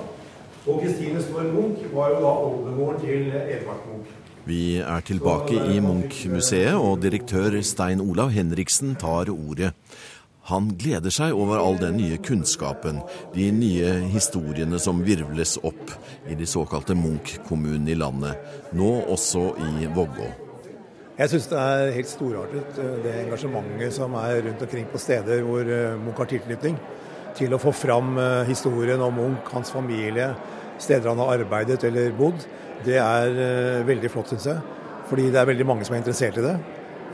Og 0.68 0.84
Kristine 0.84 1.22
Storm 1.24 1.50
Munch 1.56 1.82
var 1.94 2.12
jo 2.12 2.20
da 2.26 2.34
oldemoren 2.44 3.00
til 3.00 3.32
Edvard 3.32 3.88
Munch. 3.88 4.12
Vi 4.44 4.76
er 4.76 5.00
tilbake 5.00 5.56
i 5.72 5.78
Munch-museet, 5.80 6.76
og 6.76 6.98
direktør 7.00 7.54
Stein 7.64 8.02
Olav 8.04 8.28
Henriksen 8.34 8.90
tar 9.00 9.30
ordet. 9.32 9.70
Han 10.50 10.66
gleder 10.76 11.08
seg 11.14 11.32
over 11.32 11.62
all 11.62 11.78
den 11.80 11.96
nye 11.96 12.18
kunnskapen, 12.20 12.98
de 13.32 13.46
nye 13.56 13.94
historiene 14.12 14.76
som 14.76 15.00
virvles 15.06 15.54
opp 15.64 15.94
i 16.28 16.36
de 16.36 16.44
såkalte 16.44 16.92
Munch-kommunene 16.92 17.94
i 17.94 17.96
landet, 17.96 18.36
nå 18.76 18.90
også 19.14 19.46
i 19.64 19.88
Vågå. 19.96 20.28
Jeg 21.16 21.30
syns 21.32 21.48
det 21.48 21.62
er 21.62 21.94
helt 21.94 22.10
storartet 22.10 22.82
eh, 22.82 22.92
det 23.06 23.14
engasjementet 23.22 23.96
som 23.96 24.16
er 24.18 24.42
rundt 24.44 24.66
omkring 24.66 24.90
på 24.90 25.00
steder 25.00 25.40
hvor 25.46 25.64
eh, 25.64 25.96
Munch 26.02 26.20
har 26.20 26.28
tilknytning, 26.34 26.76
til 27.38 27.54
å 27.54 27.62
få 27.62 27.72
fram 27.72 28.18
eh, 28.20 28.42
historien 28.50 29.00
om 29.00 29.16
Munch, 29.22 29.48
hans 29.54 29.72
familie, 29.72 30.34
steder 30.76 31.14
han 31.14 31.22
har 31.22 31.38
arbeidet 31.38 31.80
eller 31.88 32.12
bodd. 32.18 32.44
Det 32.84 32.96
er 33.00 33.36
eh, 33.44 33.84
veldig 33.86 34.10
flott, 34.12 34.32
syns 34.32 34.48
jeg. 34.50 34.80
Fordi 35.08 35.28
det 35.30 35.40
er 35.40 35.48
veldig 35.50 35.66
mange 35.68 35.86
som 35.86 35.94
er 35.94 36.02
interessert 36.02 36.38
i 36.40 36.44
det. 36.44 36.54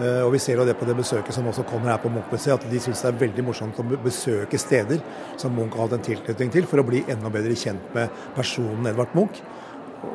Eh, 0.00 0.20
Og 0.24 0.32
vi 0.32 0.40
ser 0.42 0.60
jo 0.60 0.66
det 0.66 0.76
på 0.78 0.86
det 0.88 0.96
besøket 0.96 1.34
som 1.36 1.48
også 1.50 1.66
kommer 1.68 1.92
her 1.92 2.02
på 2.02 2.10
Munch-museet, 2.12 2.56
at 2.56 2.70
de 2.70 2.80
syns 2.80 3.02
det 3.02 3.10
er 3.10 3.20
veldig 3.26 3.44
morsomt 3.44 3.80
å 3.80 3.86
besøke 4.00 4.58
steder 4.58 5.02
som 5.40 5.54
Munch 5.56 5.76
har 5.76 5.88
hatt 5.88 5.98
en 5.98 6.06
tilknytning 6.06 6.52
til, 6.54 6.68
for 6.70 6.80
å 6.80 6.86
bli 6.86 7.02
enda 7.10 7.32
bedre 7.32 7.56
kjent 7.58 7.90
med 7.96 8.08
personen 8.36 8.88
Edvard 8.90 9.12
Munch. 9.18 9.42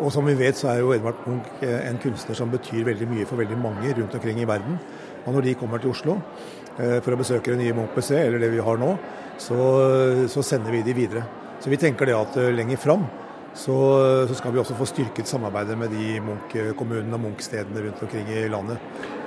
Og 0.02 0.10
som 0.10 0.25
vi 0.25 0.34
vet 0.34 0.58
så 0.58 0.72
er 0.72 0.80
jo 0.82 0.96
Edvard 0.96 1.20
Munch 1.28 1.52
eh, 1.62 1.84
en 1.90 2.00
kunstner 2.02 2.38
som 2.38 2.54
betyr 2.54 2.88
veldig 2.88 3.10
mye 3.12 3.28
for 3.30 3.38
veldig 3.44 3.60
mange 3.62 3.94
rundt 4.00 4.16
omkring 4.18 4.42
i 4.42 4.48
verden. 4.50 4.80
Og 5.25 5.36
når 5.36 5.46
de 5.46 5.58
kommer 5.60 5.82
til 5.82 5.94
Oslo 5.94 6.20
for 6.75 7.16
å 7.16 7.18
besøke 7.18 7.54
det 7.54 7.62
nye 7.62 7.74
Munch-museet, 7.74 8.25
eller 8.28 8.42
det 8.44 8.50
vi 8.52 8.60
har 8.60 8.75
nå, 8.75 8.90
så, 9.40 9.56
så 10.28 10.42
sender 10.44 10.75
vi 10.75 10.82
de 10.84 10.92
videre. 10.94 11.22
Så 11.64 11.72
vi 11.72 11.80
tenker 11.80 12.10
det 12.10 12.18
at 12.18 12.36
lenger 12.52 12.82
fram 12.84 13.06
så, 13.56 13.76
så, 14.28 14.36
skal 14.36 14.52
vi 14.52 14.60
også 14.60 14.76
få 14.76 14.86
styrket 14.90 15.30
samarbeidet 15.30 15.78
med 15.80 15.94
de 15.96 16.20
Munch-kommunene 16.24 17.16
og 17.16 17.22
Munch-stedene 17.24 17.86
rundt 17.86 18.02
omkring 18.04 18.28
i 18.28 18.42
landet. 18.52 18.82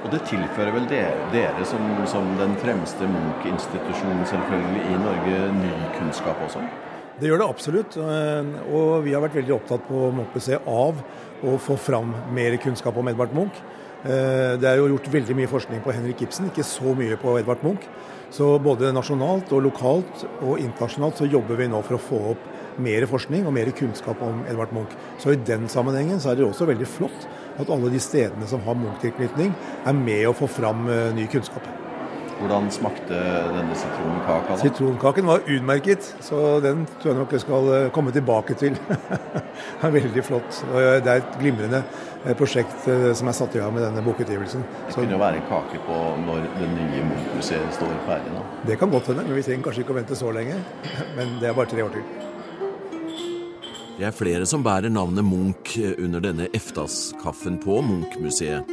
Og 0.04 0.12
det 0.12 0.20
tilfører 0.28 0.74
vel 0.74 0.84
dere, 0.90 1.30
dere 1.32 1.64
som, 1.66 1.86
som, 2.10 2.28
den 2.36 2.52
fremste 2.60 3.08
Munch-institusjonen 3.08 4.20
selvfølgelig 4.28 4.84
i 4.84 5.00
Norge, 5.00 5.40
ny 5.56 5.72
kunnskap 5.96 6.44
også? 6.44 6.60
Det 7.18 7.30
gjør 7.30 7.40
det 7.40 7.48
absolutt. 7.48 7.96
Eh, 7.96 8.52
og 8.68 9.06
vi 9.06 9.16
har 9.16 9.24
vært 9.24 9.40
veldig 9.40 9.56
opptatt 9.56 9.88
på 9.88 10.10
Munch-museet 10.20 10.68
av 10.68 11.00
å 11.48 11.56
få 11.62 11.78
fram 11.80 12.12
mer 12.36 12.58
kunnskap 12.60 13.00
om 13.00 13.08
Edvard 13.08 13.32
Munch. 13.34 13.64
Eh, 14.04 14.54
det 14.60 14.68
er 14.68 14.78
jo 14.78 14.92
gjort 14.92 15.08
veldig 15.16 15.38
mye 15.40 15.50
forskning 15.50 15.80
på 15.82 15.96
Henrik 15.96 16.28
Ibsen, 16.28 16.52
ikke 16.52 16.68
så 16.68 16.92
mye 16.98 17.16
på 17.18 17.38
Edvard 17.40 17.64
Munch. 17.64 17.88
Så 18.30 18.58
både 18.60 18.92
nasjonalt 18.92 19.50
og 19.56 19.64
lokalt 19.70 20.28
og 20.44 20.60
internasjonalt 20.60 21.16
så 21.16 21.32
jobber 21.32 21.56
vi 21.56 21.72
nå 21.72 21.80
for 21.86 21.96
å 21.96 22.04
få 22.10 22.22
opp 22.36 22.48
mer 22.82 23.06
forskning 23.10 23.46
og 23.48 23.54
mer 23.56 23.70
kunnskap 23.76 24.22
om 24.24 24.44
Edvard 24.48 24.72
Munch. 24.76 24.94
Så 25.18 25.34
i 25.34 25.42
den 25.50 25.68
sammenhengen 25.72 26.20
så 26.22 26.32
er 26.32 26.40
det 26.40 26.48
også 26.48 26.68
veldig 26.68 26.88
flott 26.88 27.28
at 27.58 27.70
alle 27.74 27.90
de 27.92 28.00
stedene 28.02 28.46
som 28.48 28.62
har 28.66 28.78
Munch-tilknytning, 28.78 29.52
er 29.86 29.98
med 29.98 30.28
å 30.28 30.36
få 30.36 30.48
fram 30.50 30.86
uh, 30.88 31.10
ny 31.16 31.26
kunnskap. 31.30 31.66
Hvordan 32.38 32.68
smakte 32.70 33.16
denne 33.50 33.74
sitronkaka? 33.74 34.52
da? 34.52 34.58
Sitronkaken 34.60 35.26
var 35.26 35.42
utmerket, 35.42 36.12
så 36.22 36.60
den 36.62 36.84
tror 37.00 37.10
jeg 37.10 37.18
nok 37.18 37.34
jeg 37.34 37.42
skal 37.42 37.70
uh, 37.72 37.78
komme 37.94 38.14
tilbake 38.14 38.54
til. 38.60 38.78
det 38.92 39.88
er 39.88 39.96
veldig 39.96 40.24
flott. 40.26 40.62
Det 40.70 41.10
er 41.10 41.24
et 41.24 41.40
glimrende 41.40 41.82
prosjekt 42.38 42.86
som 43.16 43.30
er 43.30 43.34
satt 43.34 43.54
i 43.54 43.60
gang 43.62 43.70
med 43.74 43.84
denne 43.86 44.02
bokutgivelsen. 44.06 44.62
Det 44.86 44.94
kunne 44.94 45.14
jo 45.14 45.20
være 45.22 45.38
en 45.38 45.50
kake 45.50 45.82
på 45.86 45.98
når 46.26 46.46
det 46.60 46.70
nye 46.76 47.04
Munch-museet 47.10 47.78
står 47.78 47.94
ferdig 48.06 48.34
nå? 48.34 48.46
Det 48.70 48.78
kan 48.78 48.94
godt 48.94 49.10
hende, 49.12 49.26
men 49.26 49.38
vi 49.38 49.46
trenger 49.46 49.70
kanskje 49.70 49.86
ikke 49.86 49.96
å 49.96 50.00
vente 50.02 50.18
så 50.18 50.34
lenge. 50.34 50.62
Men 51.18 51.38
det 51.42 51.50
er 51.50 51.58
bare 51.58 51.70
tre 51.70 51.86
år 51.86 51.94
til. 51.94 52.27
Det 53.98 54.06
er 54.06 54.14
flere 54.14 54.46
som 54.46 54.62
bærer 54.62 54.92
navnet 54.94 55.26
Munch 55.26 55.72
under 55.98 56.22
denne 56.22 56.44
Eftas-kaffen 56.54 57.56
på 57.58 57.80
Munch-museet. 57.82 58.68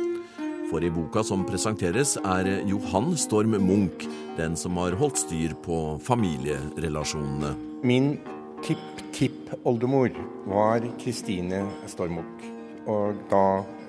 For 0.70 0.86
i 0.86 0.92
boka 0.94 1.24
som 1.26 1.42
presenteres, 1.48 2.12
er 2.22 2.46
Johan 2.70 3.16
Storm 3.18 3.56
Munch 3.58 4.06
den 4.38 4.54
som 4.54 4.78
har 4.78 4.94
holdt 5.00 5.18
styr 5.24 5.56
på 5.66 5.80
familierelasjonene. 6.06 7.56
Min 7.82 8.12
tipp-tipp-oldemor 8.68 10.14
var 10.46 10.86
Kristine 11.02 11.64
Storm 11.90 12.20
Munch. 12.20 12.46
Og 12.86 13.18
da 13.34 13.44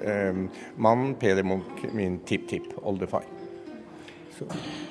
eh, 0.09 0.41
mannen 0.81 1.19
Peder 1.21 1.45
Munch 1.45 1.85
min 1.93 2.17
tipp-tipp-oldefar. 2.25 3.29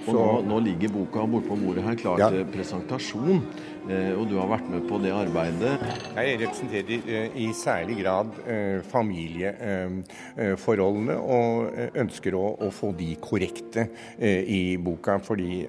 Og 0.08 0.14
nå, 0.16 0.42
nå, 0.50 0.60
ligger 0.66 0.90
boka 0.94 1.26
bortpå 1.30 1.54
bordet 1.60 1.84
her 1.86 1.96
klar 2.00 2.18
ja. 2.22 2.28
til 2.34 2.44
presentasjon. 2.54 3.40
Eh, 3.86 4.18
og 4.18 4.26
du 4.30 4.36
har 4.40 4.48
vært 4.50 4.70
med 4.72 4.88
på 4.90 4.98
det 5.04 5.12
arbeidet? 5.14 5.74
Jeg 6.18 6.40
representerer 6.42 7.02
eh, 7.06 7.30
i 7.44 7.46
særlig 7.54 7.96
grad 8.00 8.30
eh, 8.50 8.80
familieforholdene, 8.90 11.16
og 11.22 11.70
ønsker 12.06 12.34
å, 12.38 12.46
å, 12.66 12.68
få 12.74 12.92
de 12.98 13.16
korrekte 13.22 13.88
i 14.20 14.78
boka. 14.82 15.20
Fordi 15.26 15.68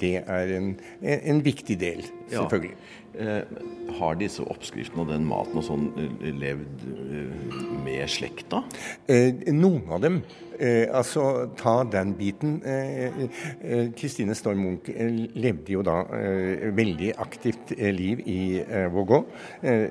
det 0.00 0.16
er 0.22 0.48
en, 0.58 0.76
en 1.02 1.44
viktig 1.44 1.76
del, 1.80 2.02
selvfølgelig. 2.30 2.74
Ja. 3.18 3.38
Har 3.98 4.18
disse 4.20 4.44
oppskriftene 4.46 5.02
og 5.02 5.08
den 5.10 5.24
maten 5.26 5.58
og 5.58 5.64
sånn 5.66 5.86
levd 6.38 6.84
med 7.82 8.04
slekta? 8.12 8.60
Noen 9.08 9.88
av 9.96 10.04
dem 10.04 10.20
Eh, 10.58 10.88
altså, 10.90 11.50
ta 11.56 11.84
den 11.86 12.14
biten. 12.18 12.58
Kristine 13.96 14.32
eh, 14.32 14.34
eh, 14.34 14.38
Storm 14.38 14.62
Munch 14.64 14.88
eh, 14.90 15.20
levde 15.38 15.74
jo 15.76 15.84
da 15.86 16.00
eh, 16.18 16.66
veldig 16.74 17.12
aktivt 17.22 17.72
eh, 17.76 17.92
liv 17.94 18.24
i 18.26 18.40
Vågå. 18.92 19.22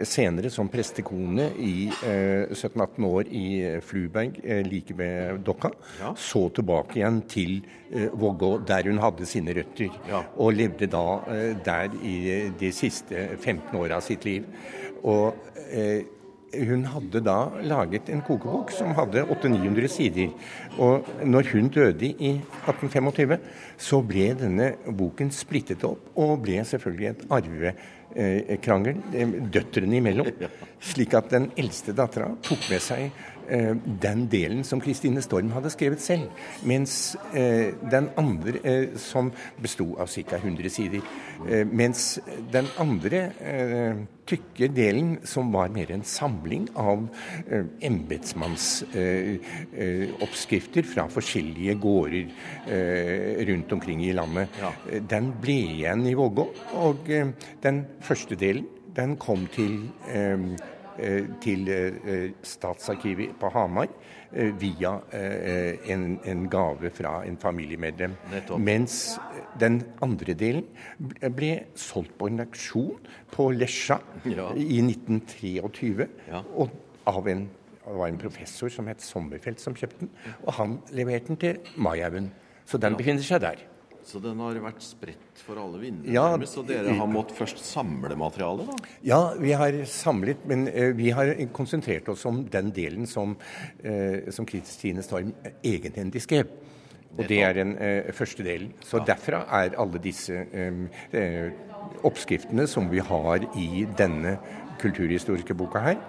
senere 0.08 0.50
som 0.52 0.68
prestekone 0.72 1.48
i 1.64 1.90
17-18 1.92 3.06
år 3.08 3.30
i 3.32 3.46
Fluberg 3.84 4.40
like 4.68 4.96
ved 4.98 5.42
Dokka. 5.46 5.72
Ja. 6.02 6.14
Så 6.18 6.48
tilbake 6.56 7.00
igjen 7.00 7.22
til 7.30 7.60
Vågå, 7.90 8.58
der 8.68 8.90
hun 8.90 9.00
hadde 9.00 9.26
sine 9.30 9.54
røtter. 9.56 9.94
Ja. 10.10 10.24
Og 10.36 10.58
levde 10.58 10.90
da 10.92 11.06
der 11.64 11.94
i 12.04 12.18
de 12.60 12.72
siste 12.76 13.30
15 13.38 13.78
åra 13.80 14.02
av 14.02 14.04
sitt 14.04 14.28
liv. 14.28 14.44
Og 15.08 15.38
hun 16.56 16.86
hadde 16.88 17.22
da 17.26 17.36
laget 17.68 18.10
en 18.12 18.22
kokebok 18.26 18.72
som 18.72 18.94
hadde 18.98 19.26
800-900 19.26 19.92
sider. 19.92 20.32
Og 20.80 21.08
når 21.26 21.52
hun 21.52 21.70
døde 21.74 22.08
i 22.08 22.34
1825, 22.64 23.38
så 23.78 24.02
ble 24.06 24.30
denne 24.40 24.72
boken 24.88 25.32
splittet 25.36 25.84
opp, 25.88 26.10
og 26.16 26.40
ble 26.46 26.62
selvfølgelig 26.68 27.10
et 27.10 27.26
arvekrangel 27.38 29.02
eh, 29.12 29.36
døtrene 29.54 30.00
imellom. 30.00 30.32
Slik 30.92 31.18
at 31.18 31.32
den 31.34 31.50
eldste 31.60 31.96
dattera 31.98 32.32
tok 32.46 32.70
med 32.72 32.84
seg 32.86 33.10
eh, 33.10 33.26
den 33.48 34.28
delen 34.32 34.64
som 34.68 34.82
Kristine 34.84 35.22
Storm 35.24 35.52
hadde 35.56 35.70
skrevet 35.72 36.02
selv. 36.04 36.28
Mens 36.68 37.16
eh, 37.34 37.72
den 37.92 38.10
andre, 38.20 38.52
eh, 38.64 38.88
som 39.00 39.32
besto 39.62 39.96
av 40.00 40.08
ca. 40.08 40.38
100 40.38 40.70
sider, 40.70 41.02
eh, 41.50 41.66
mens 41.66 42.20
den 42.52 42.66
andre 42.80 43.32
eh, 43.40 43.96
tykke 44.28 44.68
delen, 44.76 45.18
som 45.24 45.54
var 45.54 45.70
mer 45.74 45.92
en 45.96 46.04
samling 46.04 46.70
av 46.76 47.08
eh, 47.48 47.66
embetsmannsoppskrifter 47.88 50.82
eh, 50.84 50.88
fra 50.94 51.08
forskjellige 51.12 51.74
gårder 51.84 52.26
eh, 52.68 53.46
rundt 53.48 53.72
omkring 53.72 54.06
i 54.06 54.14
landet, 54.16 54.48
ja. 54.62 54.72
den 55.00 55.34
ble 55.42 55.54
igjen 55.78 56.08
i 56.08 56.14
Vågå. 56.18 56.46
Og 56.84 56.98
eh, 57.10 57.28
den 57.64 57.86
første 58.04 58.36
delen 58.40 58.66
den 58.98 59.18
kom 59.22 59.48
til 59.54 59.74
eh, 60.10 60.38
Eh, 60.38 60.77
til 61.44 61.68
eh, 61.70 62.32
Statsarkivet 62.44 63.36
på 63.40 63.52
Hamar 63.54 63.90
eh, 64.32 64.54
via 64.60 64.96
en, 65.14 66.20
en 66.26 66.48
gave 66.50 66.92
fra 66.96 67.22
en 67.28 67.38
familiemedlem. 67.38 68.16
Nettopp. 68.32 68.62
Mens 68.62 69.20
den 69.60 69.82
andre 70.02 70.34
delen 70.38 70.66
ble 71.36 71.54
solgt 71.78 72.18
på 72.18 72.32
en 72.32 72.44
auksjon 72.46 72.98
på 73.32 73.52
Lesja 73.56 74.00
ja. 74.26 74.50
i 74.56 74.82
1923. 74.84 76.10
Ja. 76.28 76.44
og 76.56 76.74
av 77.08 77.30
en 77.32 77.48
det 77.88 77.96
var 77.96 78.10
en 78.12 78.18
professor 78.20 78.68
som 78.68 78.88
het 78.92 79.00
Sommerfelt 79.00 79.62
som 79.64 79.76
kjøpte 79.78 80.02
den, 80.02 80.10
og 80.44 80.58
han 80.58 80.74
leverte 80.92 81.30
den 81.30 81.38
til 81.40 81.78
Maihaugen. 81.80 82.34
Så 82.68 82.76
den 82.84 82.98
befinner 83.00 83.24
seg 83.24 83.40
der. 83.46 83.62
Så 84.08 84.22
den 84.24 84.40
har 84.40 84.56
vært 84.64 84.80
spredt 84.86 85.42
for 85.44 85.60
alle 85.60 85.82
vinder, 85.82 86.08
ja, 86.16 86.30
så 86.48 86.62
dere 86.64 86.94
har 86.96 87.10
måttet 87.12 87.36
først 87.36 87.60
samle 87.60 88.16
materialet? 88.16 88.70
da? 88.70 88.94
Ja, 89.04 89.20
vi 89.36 89.52
har 89.60 89.76
samlet, 89.92 90.46
men 90.48 90.64
uh, 90.72 90.94
vi 90.96 91.10
har 91.12 91.34
konsentrert 91.56 92.08
oss 92.14 92.24
om 92.30 92.46
den 92.54 92.72
delen 92.76 93.04
som, 93.10 93.36
uh, 93.84 94.30
som 94.32 94.48
Kristine 94.48 95.04
Storm 95.04 95.34
egenhendig 95.60 96.24
skrev. 96.24 96.56
Og 97.18 97.26
det 97.28 97.42
er 97.44 97.60
den 97.60 97.76
uh, 97.76 98.08
første 98.16 98.48
delen. 98.48 98.72
Så 98.86 99.04
derfra 99.04 99.44
er 99.60 99.76
alle 99.76 100.00
disse 100.00 100.46
oppskriftene 102.08 102.68
som 102.70 102.88
vi 102.92 103.04
har 103.04 103.44
i 103.60 103.84
denne 104.00 104.38
kulturhistoriske 104.80 105.56
boka 105.58 105.82
her, 105.84 106.00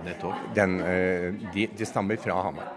den, 0.54 0.78
de, 1.54 1.66
de 1.72 1.86
stammer 1.88 2.20
fra 2.20 2.36
Hamar. 2.46 2.76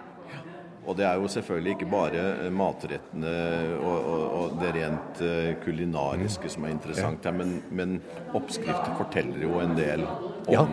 Og 0.91 0.97
det 0.99 1.05
er 1.07 1.19
jo 1.21 1.29
selvfølgelig 1.31 1.75
ikke 1.77 1.89
bare 1.91 2.23
eh, 2.33 2.51
matrettene 2.51 3.33
og, 3.79 4.09
og, 4.13 4.23
og 4.41 4.57
det 4.59 4.73
rent 4.75 5.21
eh, 5.23 5.53
kulinariske 5.63 6.51
som 6.51 6.67
er 6.67 6.75
interessant 6.75 7.27
her, 7.27 7.35
men, 7.35 7.61
men 7.71 7.99
oppskrifter 8.35 8.97
forteller 8.99 9.45
jo 9.45 9.61
en 9.63 9.77
del 9.77 10.03
om 10.03 10.51
ja. 10.51 10.65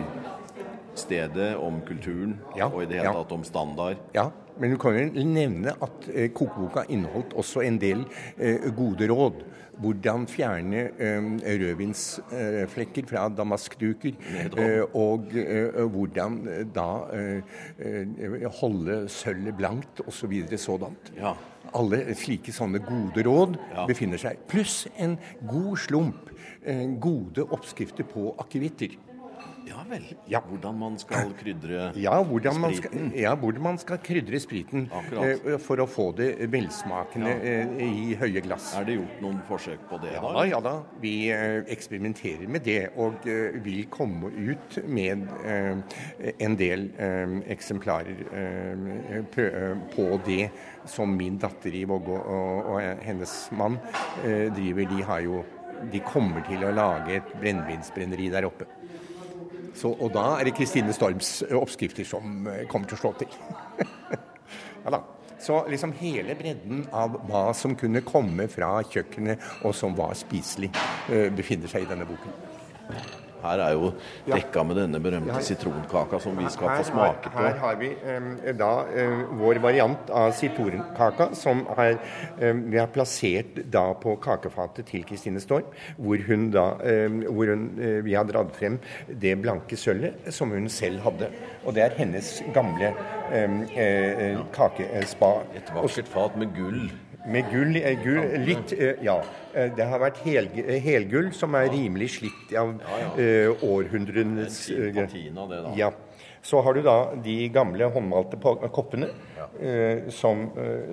Stedet, 0.99 1.53
om 1.57 1.81
kulturen 1.87 2.37
ja. 2.57 2.69
og 2.69 2.83
i 2.83 2.89
det 2.91 3.01
hele 3.01 3.15
tatt 3.21 3.35
om 3.35 3.47
standard. 3.47 4.01
Ja, 4.15 4.29
men 4.59 4.73
du 4.73 4.79
kan 4.79 4.97
jo 4.97 5.23
nevne 5.23 5.71
at 5.79 6.09
eh, 6.11 6.27
kokeboka 6.35 6.83
inneholdt 6.91 7.35
også 7.39 7.63
en 7.63 7.79
del 7.79 8.03
eh, 8.35 8.67
gode 8.75 9.07
råd. 9.07 9.45
Hvordan 9.79 10.25
fjerne 10.27 10.81
eh, 10.99 11.27
rødvinsflekker 11.61 13.07
fra 13.07 13.29
damaskduker. 13.31 14.17
Eh, 14.59 14.83
og 14.91 15.31
eh, 15.39 15.79
hvordan 15.93 16.41
eh, 16.51 16.65
da 16.75 16.89
holde 18.59 19.05
sølvet 19.07 19.55
blankt 19.55 20.03
osv. 20.03 20.17
Så 20.19 20.27
videre, 20.27 20.57
sådant. 20.59 21.13
Ja. 21.15 21.31
Alle 21.73 22.01
slike 22.17 22.51
sånne 22.51 22.81
gode 22.83 23.23
råd 23.23 23.55
ja. 23.71 23.85
befinner 23.87 24.19
seg. 24.19 24.41
Pluss 24.51 24.83
en 24.99 25.15
god 25.47 25.77
slump 25.79 26.33
gode 26.99 27.45
oppskrifter 27.55 28.03
på 28.03 28.33
akevitter. 28.43 28.97
Ja 29.67 29.83
vel. 29.89 30.05
Ja. 30.29 30.41
Hvordan 30.47 30.77
man 30.79 30.97
skal 31.01 31.33
krydre 31.39 31.89
ja, 32.05 32.15
hvordan 32.23 32.55
spriten? 32.55 32.61
Man 32.61 32.75
skal, 32.77 33.19
ja, 33.19 33.33
hvordan 33.35 33.63
man 33.63 33.79
skal 33.81 33.99
krydre 34.03 34.39
spriten 34.41 34.87
eh, 35.19 35.57
for 35.61 35.83
å 35.83 35.87
få 35.89 36.09
det 36.17 36.29
velsmakende 36.51 37.33
ja. 37.33 37.55
eh, 37.65 37.83
i 37.85 38.15
høye 38.19 38.43
glass. 38.45 38.71
Er 38.79 38.87
det 38.87 38.99
gjort 38.99 39.21
noen 39.23 39.41
forsøk 39.49 39.83
på 39.89 39.99
det? 40.03 40.13
Ja 40.15 40.23
da, 40.23 40.45
ja 40.49 40.61
da. 40.63 40.75
Vi 41.03 41.13
eh, 41.33 41.59
eksperimenterer 41.71 42.49
med 42.51 42.65
det, 42.67 42.79
og 42.99 43.27
eh, 43.29 43.59
vil 43.65 43.85
komme 43.91 44.31
ut 44.33 44.79
med 44.87 45.27
eh, 45.43 46.33
en 46.39 46.57
del 46.59 46.89
eh, 46.97 47.37
eksemplarer 47.53 48.25
på 49.93 50.05
det 50.25 50.49
som 50.89 51.11
min 51.15 51.37
datter 51.39 51.73
i 51.75 51.83
Vågå 51.89 52.17
og, 52.17 52.69
og, 52.73 53.03
hennes 53.03 53.33
mann 53.55 53.77
driver. 54.23 54.89
De, 54.89 55.01
har 55.05 55.23
jo, 55.25 55.43
de 55.91 56.01
kommer 56.05 56.43
til 56.47 56.63
å 56.65 56.73
lage 56.75 57.19
et 57.19 57.33
brennevinsbrenneri 57.41 58.29
der 58.33 58.47
oppe. 58.49 58.67
Så, 59.79 59.93
og 59.95 60.11
da 60.15 60.25
er 60.35 60.49
det 60.49 60.57
Kristine 60.57 60.93
Storms 60.95 61.39
oppskrifter 61.55 62.07
som 62.07 62.43
kommer 62.71 62.89
til 62.89 62.97
å 62.97 63.01
slå 63.03 63.13
til. 63.21 63.39
ja 64.83 64.93
da. 64.97 65.03
Så 65.39 65.61
liksom 65.71 65.93
hele 66.01 66.35
bredden 66.35 66.81
av 66.91 67.15
hva 67.29 67.45
som 67.55 67.77
kunne 67.79 68.03
komme 68.03 68.49
fra 68.51 68.73
kjøkkenet 68.83 69.63
og 69.63 69.71
som 69.77 69.95
var 69.95 70.11
spiselig, 70.19 70.67
befinner 71.07 71.71
seg 71.71 71.85
i 71.85 71.89
denne 71.93 72.07
boken. 72.09 73.28
Her 73.43 73.61
er 73.63 73.75
jo 73.77 73.91
dekka 74.27 74.63
med 74.67 74.79
denne 74.81 74.99
berømte 75.03 75.39
sitronkaka 75.45 76.19
som 76.23 76.37
vi 76.39 76.49
skal 76.51 76.73
få 76.79 76.87
smake 76.89 77.31
på. 77.31 77.43
Her 77.45 77.59
har 77.63 77.79
vi 77.79 77.91
um, 77.95 78.29
da 78.59 78.71
um, 78.85 79.23
vår 79.39 79.61
variant 79.63 80.11
av 80.11 80.33
sitronkaka, 80.37 81.29
som 81.37 81.63
er, 81.77 81.97
um, 82.41 82.65
vi 82.71 82.79
har 82.81 82.91
plassert 82.93 83.61
da 83.71 83.85
på 83.99 84.15
kakefatet 84.23 84.89
til 84.91 85.05
Kristine 85.07 85.41
Storm. 85.43 85.67
Hvor, 85.97 86.19
hun 86.27 86.49
da, 86.53 86.65
hvor 87.27 87.53
hun, 87.53 87.69
uh, 87.79 87.99
vi 88.05 88.17
har 88.17 88.27
dratt 88.29 88.55
frem 88.57 88.79
det 89.09 89.35
blanke 89.43 89.79
sølvet 89.79 90.29
som 90.35 90.51
hun 90.55 90.69
selv 90.71 91.03
hadde. 91.07 91.31
Og 91.65 91.75
det 91.77 91.85
er 91.85 91.99
hennes 91.99 92.33
gamle 92.55 92.93
uh, 93.31 94.41
kakespa. 94.55 95.35
Et 95.55 95.75
vakkert 95.75 96.11
fat 96.11 96.35
med 96.39 96.51
gull. 96.57 96.89
Med 97.29 97.49
gull, 97.51 97.77
gull 98.03 98.45
litt, 98.45 98.73
ja. 99.05 99.19
Eh, 99.53 99.69
det 99.75 99.85
har 99.91 100.01
vært 100.01 100.21
hel, 100.25 100.49
helgull, 100.83 101.31
som 101.35 101.57
er 101.57 101.69
rimelig 101.73 102.11
slitt 102.17 102.53
av 102.57 102.75
århundrenes 103.65 104.61
ja. 105.77 105.91
Så 106.41 106.61
har 106.63 106.73
du 106.73 106.81
da 106.85 106.95
de 107.19 107.35
gamle 107.51 107.89
håndmalte 107.91 108.39
koppene 108.71 109.09
som, 110.15 110.45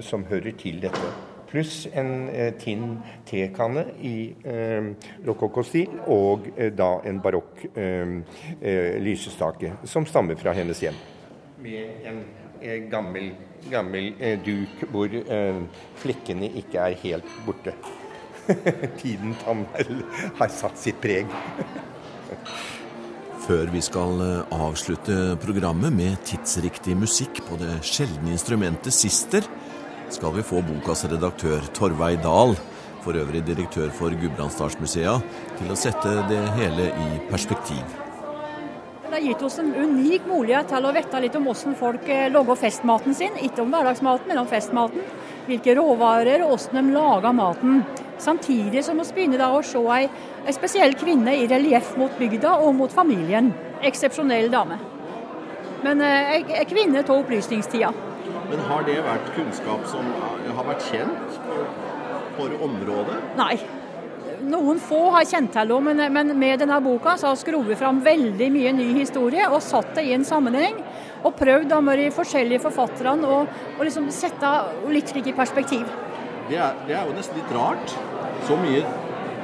som, 0.02 0.24
hører 0.26 0.56
til 0.58 0.80
dette. 0.82 1.10
Pluss 1.46 1.84
en 1.94 2.26
tinn 2.58 2.96
tekanne 3.28 3.84
i 4.02 4.16
uh, 4.42 4.88
rokokkostil, 5.28 6.00
og 6.10 6.48
da 6.74 6.88
en 7.06 7.20
barokk 7.22 7.62
lysestake 9.06 9.76
som 9.86 10.08
stammer 10.10 10.40
fra 10.40 10.56
hennes 10.58 10.82
hjem. 10.82 10.98
Med 11.62 12.10
en 12.10 12.24
gammel, 12.90 13.30
gammel 13.70 14.12
duk 14.46 14.82
hvor 14.92 15.12
flekkene 16.02 16.50
ikke 16.62 16.88
er 16.90 16.98
helt 17.02 17.36
borte. 17.46 17.74
Tiden 19.00 19.34
har 20.38 20.50
satt 20.54 20.78
sitt 20.78 21.00
preg. 21.02 21.30
Før 23.46 23.68
vi 23.70 23.80
skal 23.84 24.22
eh, 24.24 24.54
avslutte 24.58 25.36
programmet 25.38 25.94
med 25.94 26.16
tidsriktig 26.26 26.96
musikk 26.98 27.44
på 27.46 27.58
det 27.60 27.76
sjeldne 27.86 28.32
instrumentet 28.34 28.94
sister, 28.94 29.46
skal 30.10 30.34
vi 30.34 30.42
få 30.46 30.64
bokas 30.66 31.04
redaktør 31.10 31.62
Torveig 31.76 32.18
Dahl, 32.24 32.56
for 33.04 33.14
øvrig 33.14 33.44
direktør 33.46 33.92
for 33.94 34.14
Gudbrandsdalsmusea, 34.18 35.14
til 35.60 35.70
å 35.70 35.78
sette 35.78 36.16
det 36.30 36.42
hele 36.58 36.90
i 36.90 37.22
perspektiv. 37.30 38.05
Det 39.16 39.22
har 39.22 39.28
gitt 39.28 39.42
oss 39.42 39.58
en 39.58 39.74
unik 39.74 40.26
mulighet 40.28 40.66
til 40.68 40.84
å 40.84 40.90
vite 40.92 41.20
litt 41.24 41.36
om 41.38 41.46
hvordan 41.48 41.76
folk 41.80 42.02
eh, 42.12 42.26
lager 42.28 42.58
festmaten 42.60 43.14
sin. 43.16 43.38
Ikke 43.46 43.62
om 43.62 43.70
hverdagsmaten, 43.72 44.28
men 44.28 44.40
om 44.42 44.48
festmaten. 44.50 45.06
Hvilke 45.46 45.72
råvarer 45.78 46.44
og 46.44 46.50
hvordan 46.50 46.90
de 46.90 46.92
lager 46.92 47.32
maten. 47.38 47.78
Samtidig 48.20 48.82
som 48.84 49.00
vi 49.00 49.06
begynner 49.16 49.46
å 49.46 49.62
se 49.64 49.80
ei, 49.94 50.10
ei 50.44 50.52
spesiell 50.52 50.92
kvinne 51.00 51.32
i 51.32 51.48
relieff 51.48 51.94
mot 51.96 52.12
bygda 52.20 52.58
og 52.58 52.76
mot 52.76 52.92
familien. 52.92 53.48
Eksepsjonell 53.88 54.52
dame. 54.52 54.76
Men 55.80 56.04
ei, 56.04 56.42
eh, 56.42 56.52
ei 56.60 56.68
kvinne 56.68 57.00
av 57.00 57.14
opplysningstida. 57.16 57.94
Men 58.50 58.64
har 58.68 58.84
det 58.84 59.00
vært 59.08 59.32
kunnskap 59.38 59.88
som 59.88 60.12
har 60.60 60.68
vært 60.74 60.92
kjent 60.92 61.40
for, 61.40 61.64
for 62.36 62.68
området? 62.68 63.22
Nei. 63.40 63.54
Noen 64.46 64.80
få 64.82 64.98
har 65.14 65.24
kjent 65.28 65.54
til 65.54 65.72
henne, 65.72 66.08
men, 66.12 66.34
med 66.38 66.60
denne 66.60 66.80
boka 66.84 67.16
så 67.16 67.30
har 67.30 67.38
vi 67.38 67.44
skrevet 67.44 67.80
fram 67.80 68.02
veldig 68.04 68.50
mye 68.52 68.74
ny 68.76 68.90
historie 68.98 69.48
og 69.48 69.62
satt 69.64 69.94
det 69.96 70.04
i 70.08 70.16
en 70.16 70.26
sammenheng. 70.28 70.82
Og 71.26 71.34
prøvd 71.38 71.72
med 71.82 71.98
de 71.98 72.10
forskjellige 72.14 72.62
forfatterne 72.68 73.26
å 73.26 73.46
liksom 73.80 74.10
sette 74.14 74.52
litt 74.92 75.08
slik 75.10 75.32
i 75.32 75.36
perspektiv 75.36 75.88
det 76.48 76.58
er, 76.62 76.74
det 76.86 76.94
er, 76.94 77.06
jo 77.06 77.14
nesten 77.16 77.38
litt 77.40 77.52
rart. 77.54 77.94
Så 78.46 78.56
mye 78.60 78.82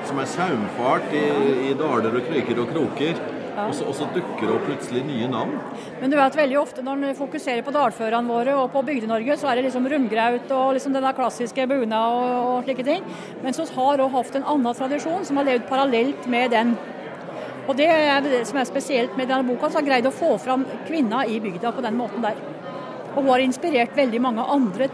som 0.07 0.19
er 0.23 0.29
saumfart 0.31 1.15
i, 1.15 1.23
i 1.71 1.75
daler 1.79 2.19
og 2.19 2.27
kryker 2.29 2.63
og 2.63 2.71
kroker. 2.75 3.19
Og, 3.53 3.75
så, 3.77 3.85
og, 3.85 3.97
så, 3.97 4.07
dukker 4.15 4.47
det 4.47 4.53
opp 4.55 4.63
plutselig 4.65 5.03
nye 5.05 5.27
navn. 5.29 5.53
Men 6.01 6.13
du 6.13 6.17
vet 6.17 6.39
veldig 6.39 6.57
ofte 6.61 6.85
når 6.85 7.03
en 7.11 7.19
fokuserer 7.19 7.61
på 7.67 7.75
dalførene 7.75 8.33
våre 8.33 8.55
og 8.57 8.71
på 8.73 8.81
Bygde-Norge, 8.87 9.37
så 9.37 9.51
er 9.51 9.59
det 9.59 9.67
liksom 9.67 9.89
rundgraut 9.93 10.55
og 10.57 10.73
liksom 10.79 10.97
den 10.97 11.09
klassiske 11.19 11.67
buna 11.69 12.01
og, 12.15 12.31
og, 12.39 12.57
slike 12.65 12.87
ting. 12.87 13.05
Men 13.45 13.57
så 13.57 13.67
har 13.75 14.01
òg 14.01 14.17
hatt 14.17 14.41
en 14.41 14.49
annen 14.55 14.79
tradisjon 14.79 15.29
som 15.29 15.41
har 15.41 15.49
levd 15.51 15.69
parallelt 15.69 16.27
med 16.33 16.57
den. 16.57 16.73
Og 17.69 17.77
det 17.79 17.91
er 17.93 18.25
det 18.25 18.43
som 18.49 18.59
er 18.59 18.67
spesielt 18.67 19.21
med 19.21 19.29
denne 19.29 19.47
boka, 19.47 19.69
som 19.69 19.83
har 19.83 19.91
greid 19.91 20.09
å 20.09 20.15
få 20.17 20.33
fram 20.41 20.65
kvinner 20.89 21.29
i 21.29 21.37
bygda 21.43 21.75
på 21.77 21.85
den 21.85 22.01
måten 22.01 22.25
der. 22.25 22.41
Og 23.13 23.21
hun 23.21 23.35
har 23.35 23.45
inspirert 23.45 23.93
veldig 23.97 24.23
mange 24.25 24.49
andre 24.49 24.89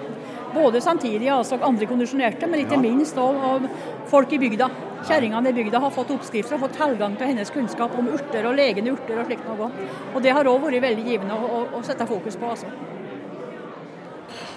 både 0.58 0.82
samtidig 0.84 1.30
altså 1.32 1.58
andre 1.64 1.88
kondisjonerte, 1.88 2.46
men 2.50 2.64
ikke 2.64 2.76
ja. 2.76 2.82
minst 2.82 3.18
av 3.22 3.66
folk 4.10 4.32
i 4.32 4.40
bygda. 4.42 4.68
Kjerringene 5.08 5.52
i 5.52 5.56
bygda 5.56 5.80
har 5.84 5.94
fått 5.94 6.10
oppskrifter 6.14 6.56
og 6.56 6.66
fått 6.66 6.78
tilgang 6.78 7.16
til 7.18 7.30
hennes 7.30 7.50
kunnskap 7.54 7.94
om 7.98 8.10
urter 8.12 8.48
og 8.50 8.56
legende 8.58 8.94
urter 8.96 9.20
og 9.20 9.28
slikt 9.28 9.46
noe. 9.48 9.70
Og 10.14 10.22
det 10.24 10.34
har 10.34 10.50
òg 10.50 10.62
vært 10.66 10.82
veldig 10.88 11.04
givende 11.06 11.36
å, 11.36 11.48
å, 11.48 11.64
å, 11.78 11.82
sette 11.86 12.06
fokus 12.08 12.38
på. 12.38 12.52
Altså. 12.54 12.70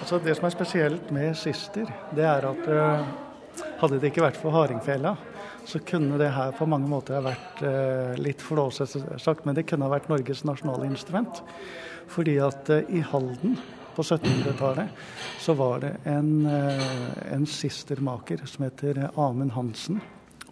altså. 0.00 0.22
Det 0.24 0.38
som 0.38 0.48
er 0.48 0.56
spesielt 0.56 1.12
med 1.14 1.36
Sister, 1.38 1.92
det 2.16 2.26
er 2.26 2.48
at 2.50 2.66
uh, 2.66 3.04
hadde 3.82 4.00
det 4.00 4.10
ikke 4.10 4.26
vært 4.26 4.40
for 4.40 4.54
hardingfela, 4.54 5.14
så 5.64 5.78
kunne 5.86 6.18
det 6.18 6.32
her 6.34 6.54
på 6.56 6.66
mange 6.66 6.88
måter 6.90 7.20
ha 7.20 7.22
vært 7.22 7.60
eh, 7.66 8.16
litt 8.18 8.42
flåsete 8.42 9.20
sagt, 9.22 9.44
men 9.46 9.54
det 9.54 9.62
kunne 9.68 9.86
ha 9.86 9.92
vært 9.92 10.08
Norges 10.10 10.42
nasjonale 10.48 10.88
instrument. 10.88 11.42
Fordi 12.10 12.34
at 12.42 12.70
eh, 12.72 12.88
i 12.90 13.02
Halden 13.12 13.54
på 13.96 14.02
1700-tallet 14.02 14.88
så 15.40 15.54
var 15.58 15.80
det 15.82 15.92
en, 16.04 16.46
eh, 16.46 17.34
en 17.34 17.46
sistermaker 17.46 18.44
som 18.46 18.64
heter 18.64 19.10
Amund 19.16 19.52
Hansen. 19.52 20.00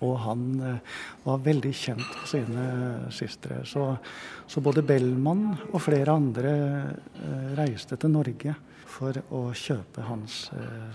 Og 0.00 0.16
han 0.24 0.44
eh, 0.64 0.98
var 1.24 1.42
veldig 1.44 1.72
kjent 1.76 2.07
for 2.07 2.31
sine 2.31 2.66
sistere. 3.12 3.62
Så, 3.68 3.87
så, 4.46 4.61
både 4.64 4.85
Bellman 4.87 5.46
og 5.70 5.81
flere 5.85 6.16
andre 6.16 6.55
eh, 6.55 7.50
reiste 7.59 7.98
til 8.00 8.14
Norge 8.14 8.57
for 8.90 9.16
å 9.31 9.50
kjøpe 9.55 10.03
hans 10.09 10.48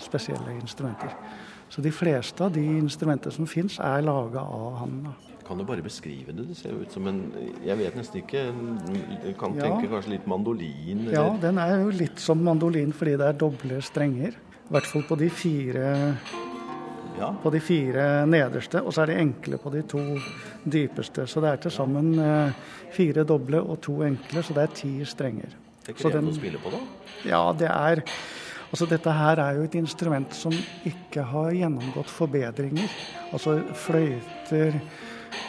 spesielle 0.04 0.58
instrumenter. 0.60 1.14
Så 1.72 1.82
de 1.82 1.94
fleste 1.96 2.44
av 2.44 2.52
de 2.54 2.66
instrumentene 2.78 3.34
som 3.34 3.48
fins, 3.48 3.80
er 3.80 4.04
laga 4.04 4.44
av 4.44 4.82
han. 4.82 5.00
da. 5.08 5.35
Kan 5.46 5.60
du 5.62 5.66
bare 5.68 5.84
beskrive 5.86 6.34
det? 6.34 6.48
Det 6.50 6.58
ser 6.58 6.74
jo 6.74 6.82
ut 6.82 6.94
som 6.94 7.06
en 7.08 7.20
Jeg 7.66 7.78
vet 7.78 7.98
nesten 7.98 8.24
ikke 8.24 8.48
Du 9.22 9.30
kan 9.38 9.54
ja. 9.54 9.68
tenke 9.68 9.92
kanskje 9.92 10.16
litt 10.16 10.26
mandolin? 10.30 11.06
Eller? 11.06 11.14
Ja, 11.14 11.28
den 11.42 11.62
er 11.62 11.78
jo 11.84 11.94
litt 11.94 12.22
som 12.22 12.42
mandolin 12.44 12.94
fordi 12.96 13.14
det 13.22 13.30
er 13.30 13.38
doble 13.46 13.82
strenger. 13.86 14.34
I 14.66 14.74
hvert 14.74 14.90
fall 14.90 15.06
på 15.06 15.18
de 15.22 15.30
fire 15.30 15.86
ja. 17.20 17.30
på 17.44 17.52
de 17.54 17.60
fire 17.64 18.26
nederste, 18.30 18.82
og 18.82 18.94
så 18.94 19.04
er 19.04 19.14
de 19.14 19.20
enkle 19.24 19.60
på 19.62 19.72
de 19.74 19.84
to 19.88 20.02
dypeste. 20.64 21.28
Så 21.30 21.44
det 21.44 21.52
er 21.52 21.62
til 21.66 21.74
sammen 21.74 22.16
eh, 22.20 22.74
fire 22.96 23.26
doble 23.28 23.62
og 23.62 23.80
to 23.86 24.02
enkle, 24.08 24.44
så 24.44 24.56
det 24.58 24.66
er 24.66 24.74
ti 24.82 24.94
strenger. 25.08 25.54
Det 25.86 25.94
er 25.94 26.00
krevende 26.00 26.34
å 26.34 26.40
spille 26.40 26.62
på, 26.62 26.74
da? 26.74 26.82
Ja, 27.30 27.46
det 27.58 27.72
er 27.72 28.04
Altså 28.66 28.88
Dette 28.90 29.12
her 29.14 29.40
er 29.40 29.56
jo 29.56 29.66
et 29.68 29.76
instrument 29.78 30.34
som 30.36 30.52
ikke 30.90 31.22
har 31.30 31.54
gjennomgått 31.56 32.10
forbedringer. 32.12 32.90
Altså 33.32 33.60
fløyter, 33.86 34.76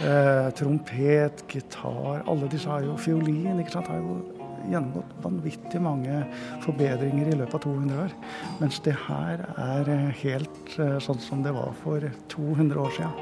Eh, 0.01 0.51
trompet, 0.59 1.45
gitar 1.49 2.23
Alle 2.27 2.49
disse 2.53 2.69
har 2.69 2.85
jo 2.85 2.97
fiolin. 3.01 3.61
ikke 3.61 3.73
sant, 3.73 3.89
har 3.89 4.03
jo 4.03 4.19
gjennomgått 4.67 5.13
vanvittig 5.23 5.81
mange 5.81 6.23
forbedringer 6.65 7.31
i 7.31 7.37
løpet 7.39 7.55
av 7.55 7.63
200 7.65 8.01
år. 8.05 8.17
Mens 8.61 8.81
det 8.85 8.97
her 9.07 9.45
er 9.57 9.93
eh, 9.93 10.09
helt 10.23 10.75
eh, 10.79 10.99
sånn 11.03 11.23
som 11.23 11.45
det 11.47 11.55
var 11.57 11.73
for 11.83 12.05
200 12.35 12.83
år 12.83 12.93
siden. 12.99 13.15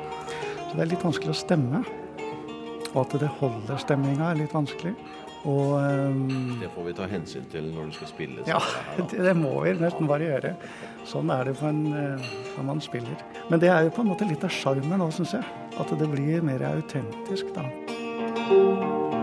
Så 0.65 0.73
det 0.75 0.87
er 0.87 0.93
litt 0.95 1.07
vanskelig 1.07 1.35
å 1.35 1.43
stemme. 1.45 1.85
Og 2.95 3.01
at 3.03 3.17
det 3.21 3.31
holder 3.41 3.79
stemninga 3.83 4.31
er 4.31 4.43
litt 4.43 4.55
vanskelig. 4.55 4.95
Og, 5.45 5.75
um, 5.77 6.57
det 6.61 6.71
får 6.73 6.87
vi 6.87 6.95
ta 6.97 7.09
hensyn 7.11 7.45
til 7.53 7.67
når 7.75 7.91
du 7.91 7.97
skal 7.99 8.11
spille? 8.11 8.47
Ja, 8.49 8.61
det, 9.11 9.19
det, 9.27 9.35
må 9.37 9.53
vi 9.65 9.75
nesten 9.81 10.09
bare 10.09 10.31
gjøre. 10.31 10.55
Sånn 11.09 11.33
er 11.35 11.51
det 11.51 11.59
en, 11.69 11.83
når 11.93 12.71
man 12.71 12.81
spiller. 12.85 13.27
Men 13.51 13.61
det 13.61 13.73
er 13.73 13.89
jo 13.89 13.93
på 13.97 14.05
en 14.05 14.13
måte 14.15 14.29
litt 14.29 14.47
av 14.47 14.55
sjarmen 14.55 15.05
òg, 15.05 15.13
syns 15.19 15.37
jeg. 15.37 15.45
At 15.81 15.93
det 16.01 16.09
blir 16.09 16.45
mer 16.47 16.65
autentisk, 16.71 17.53
da. 17.57 19.23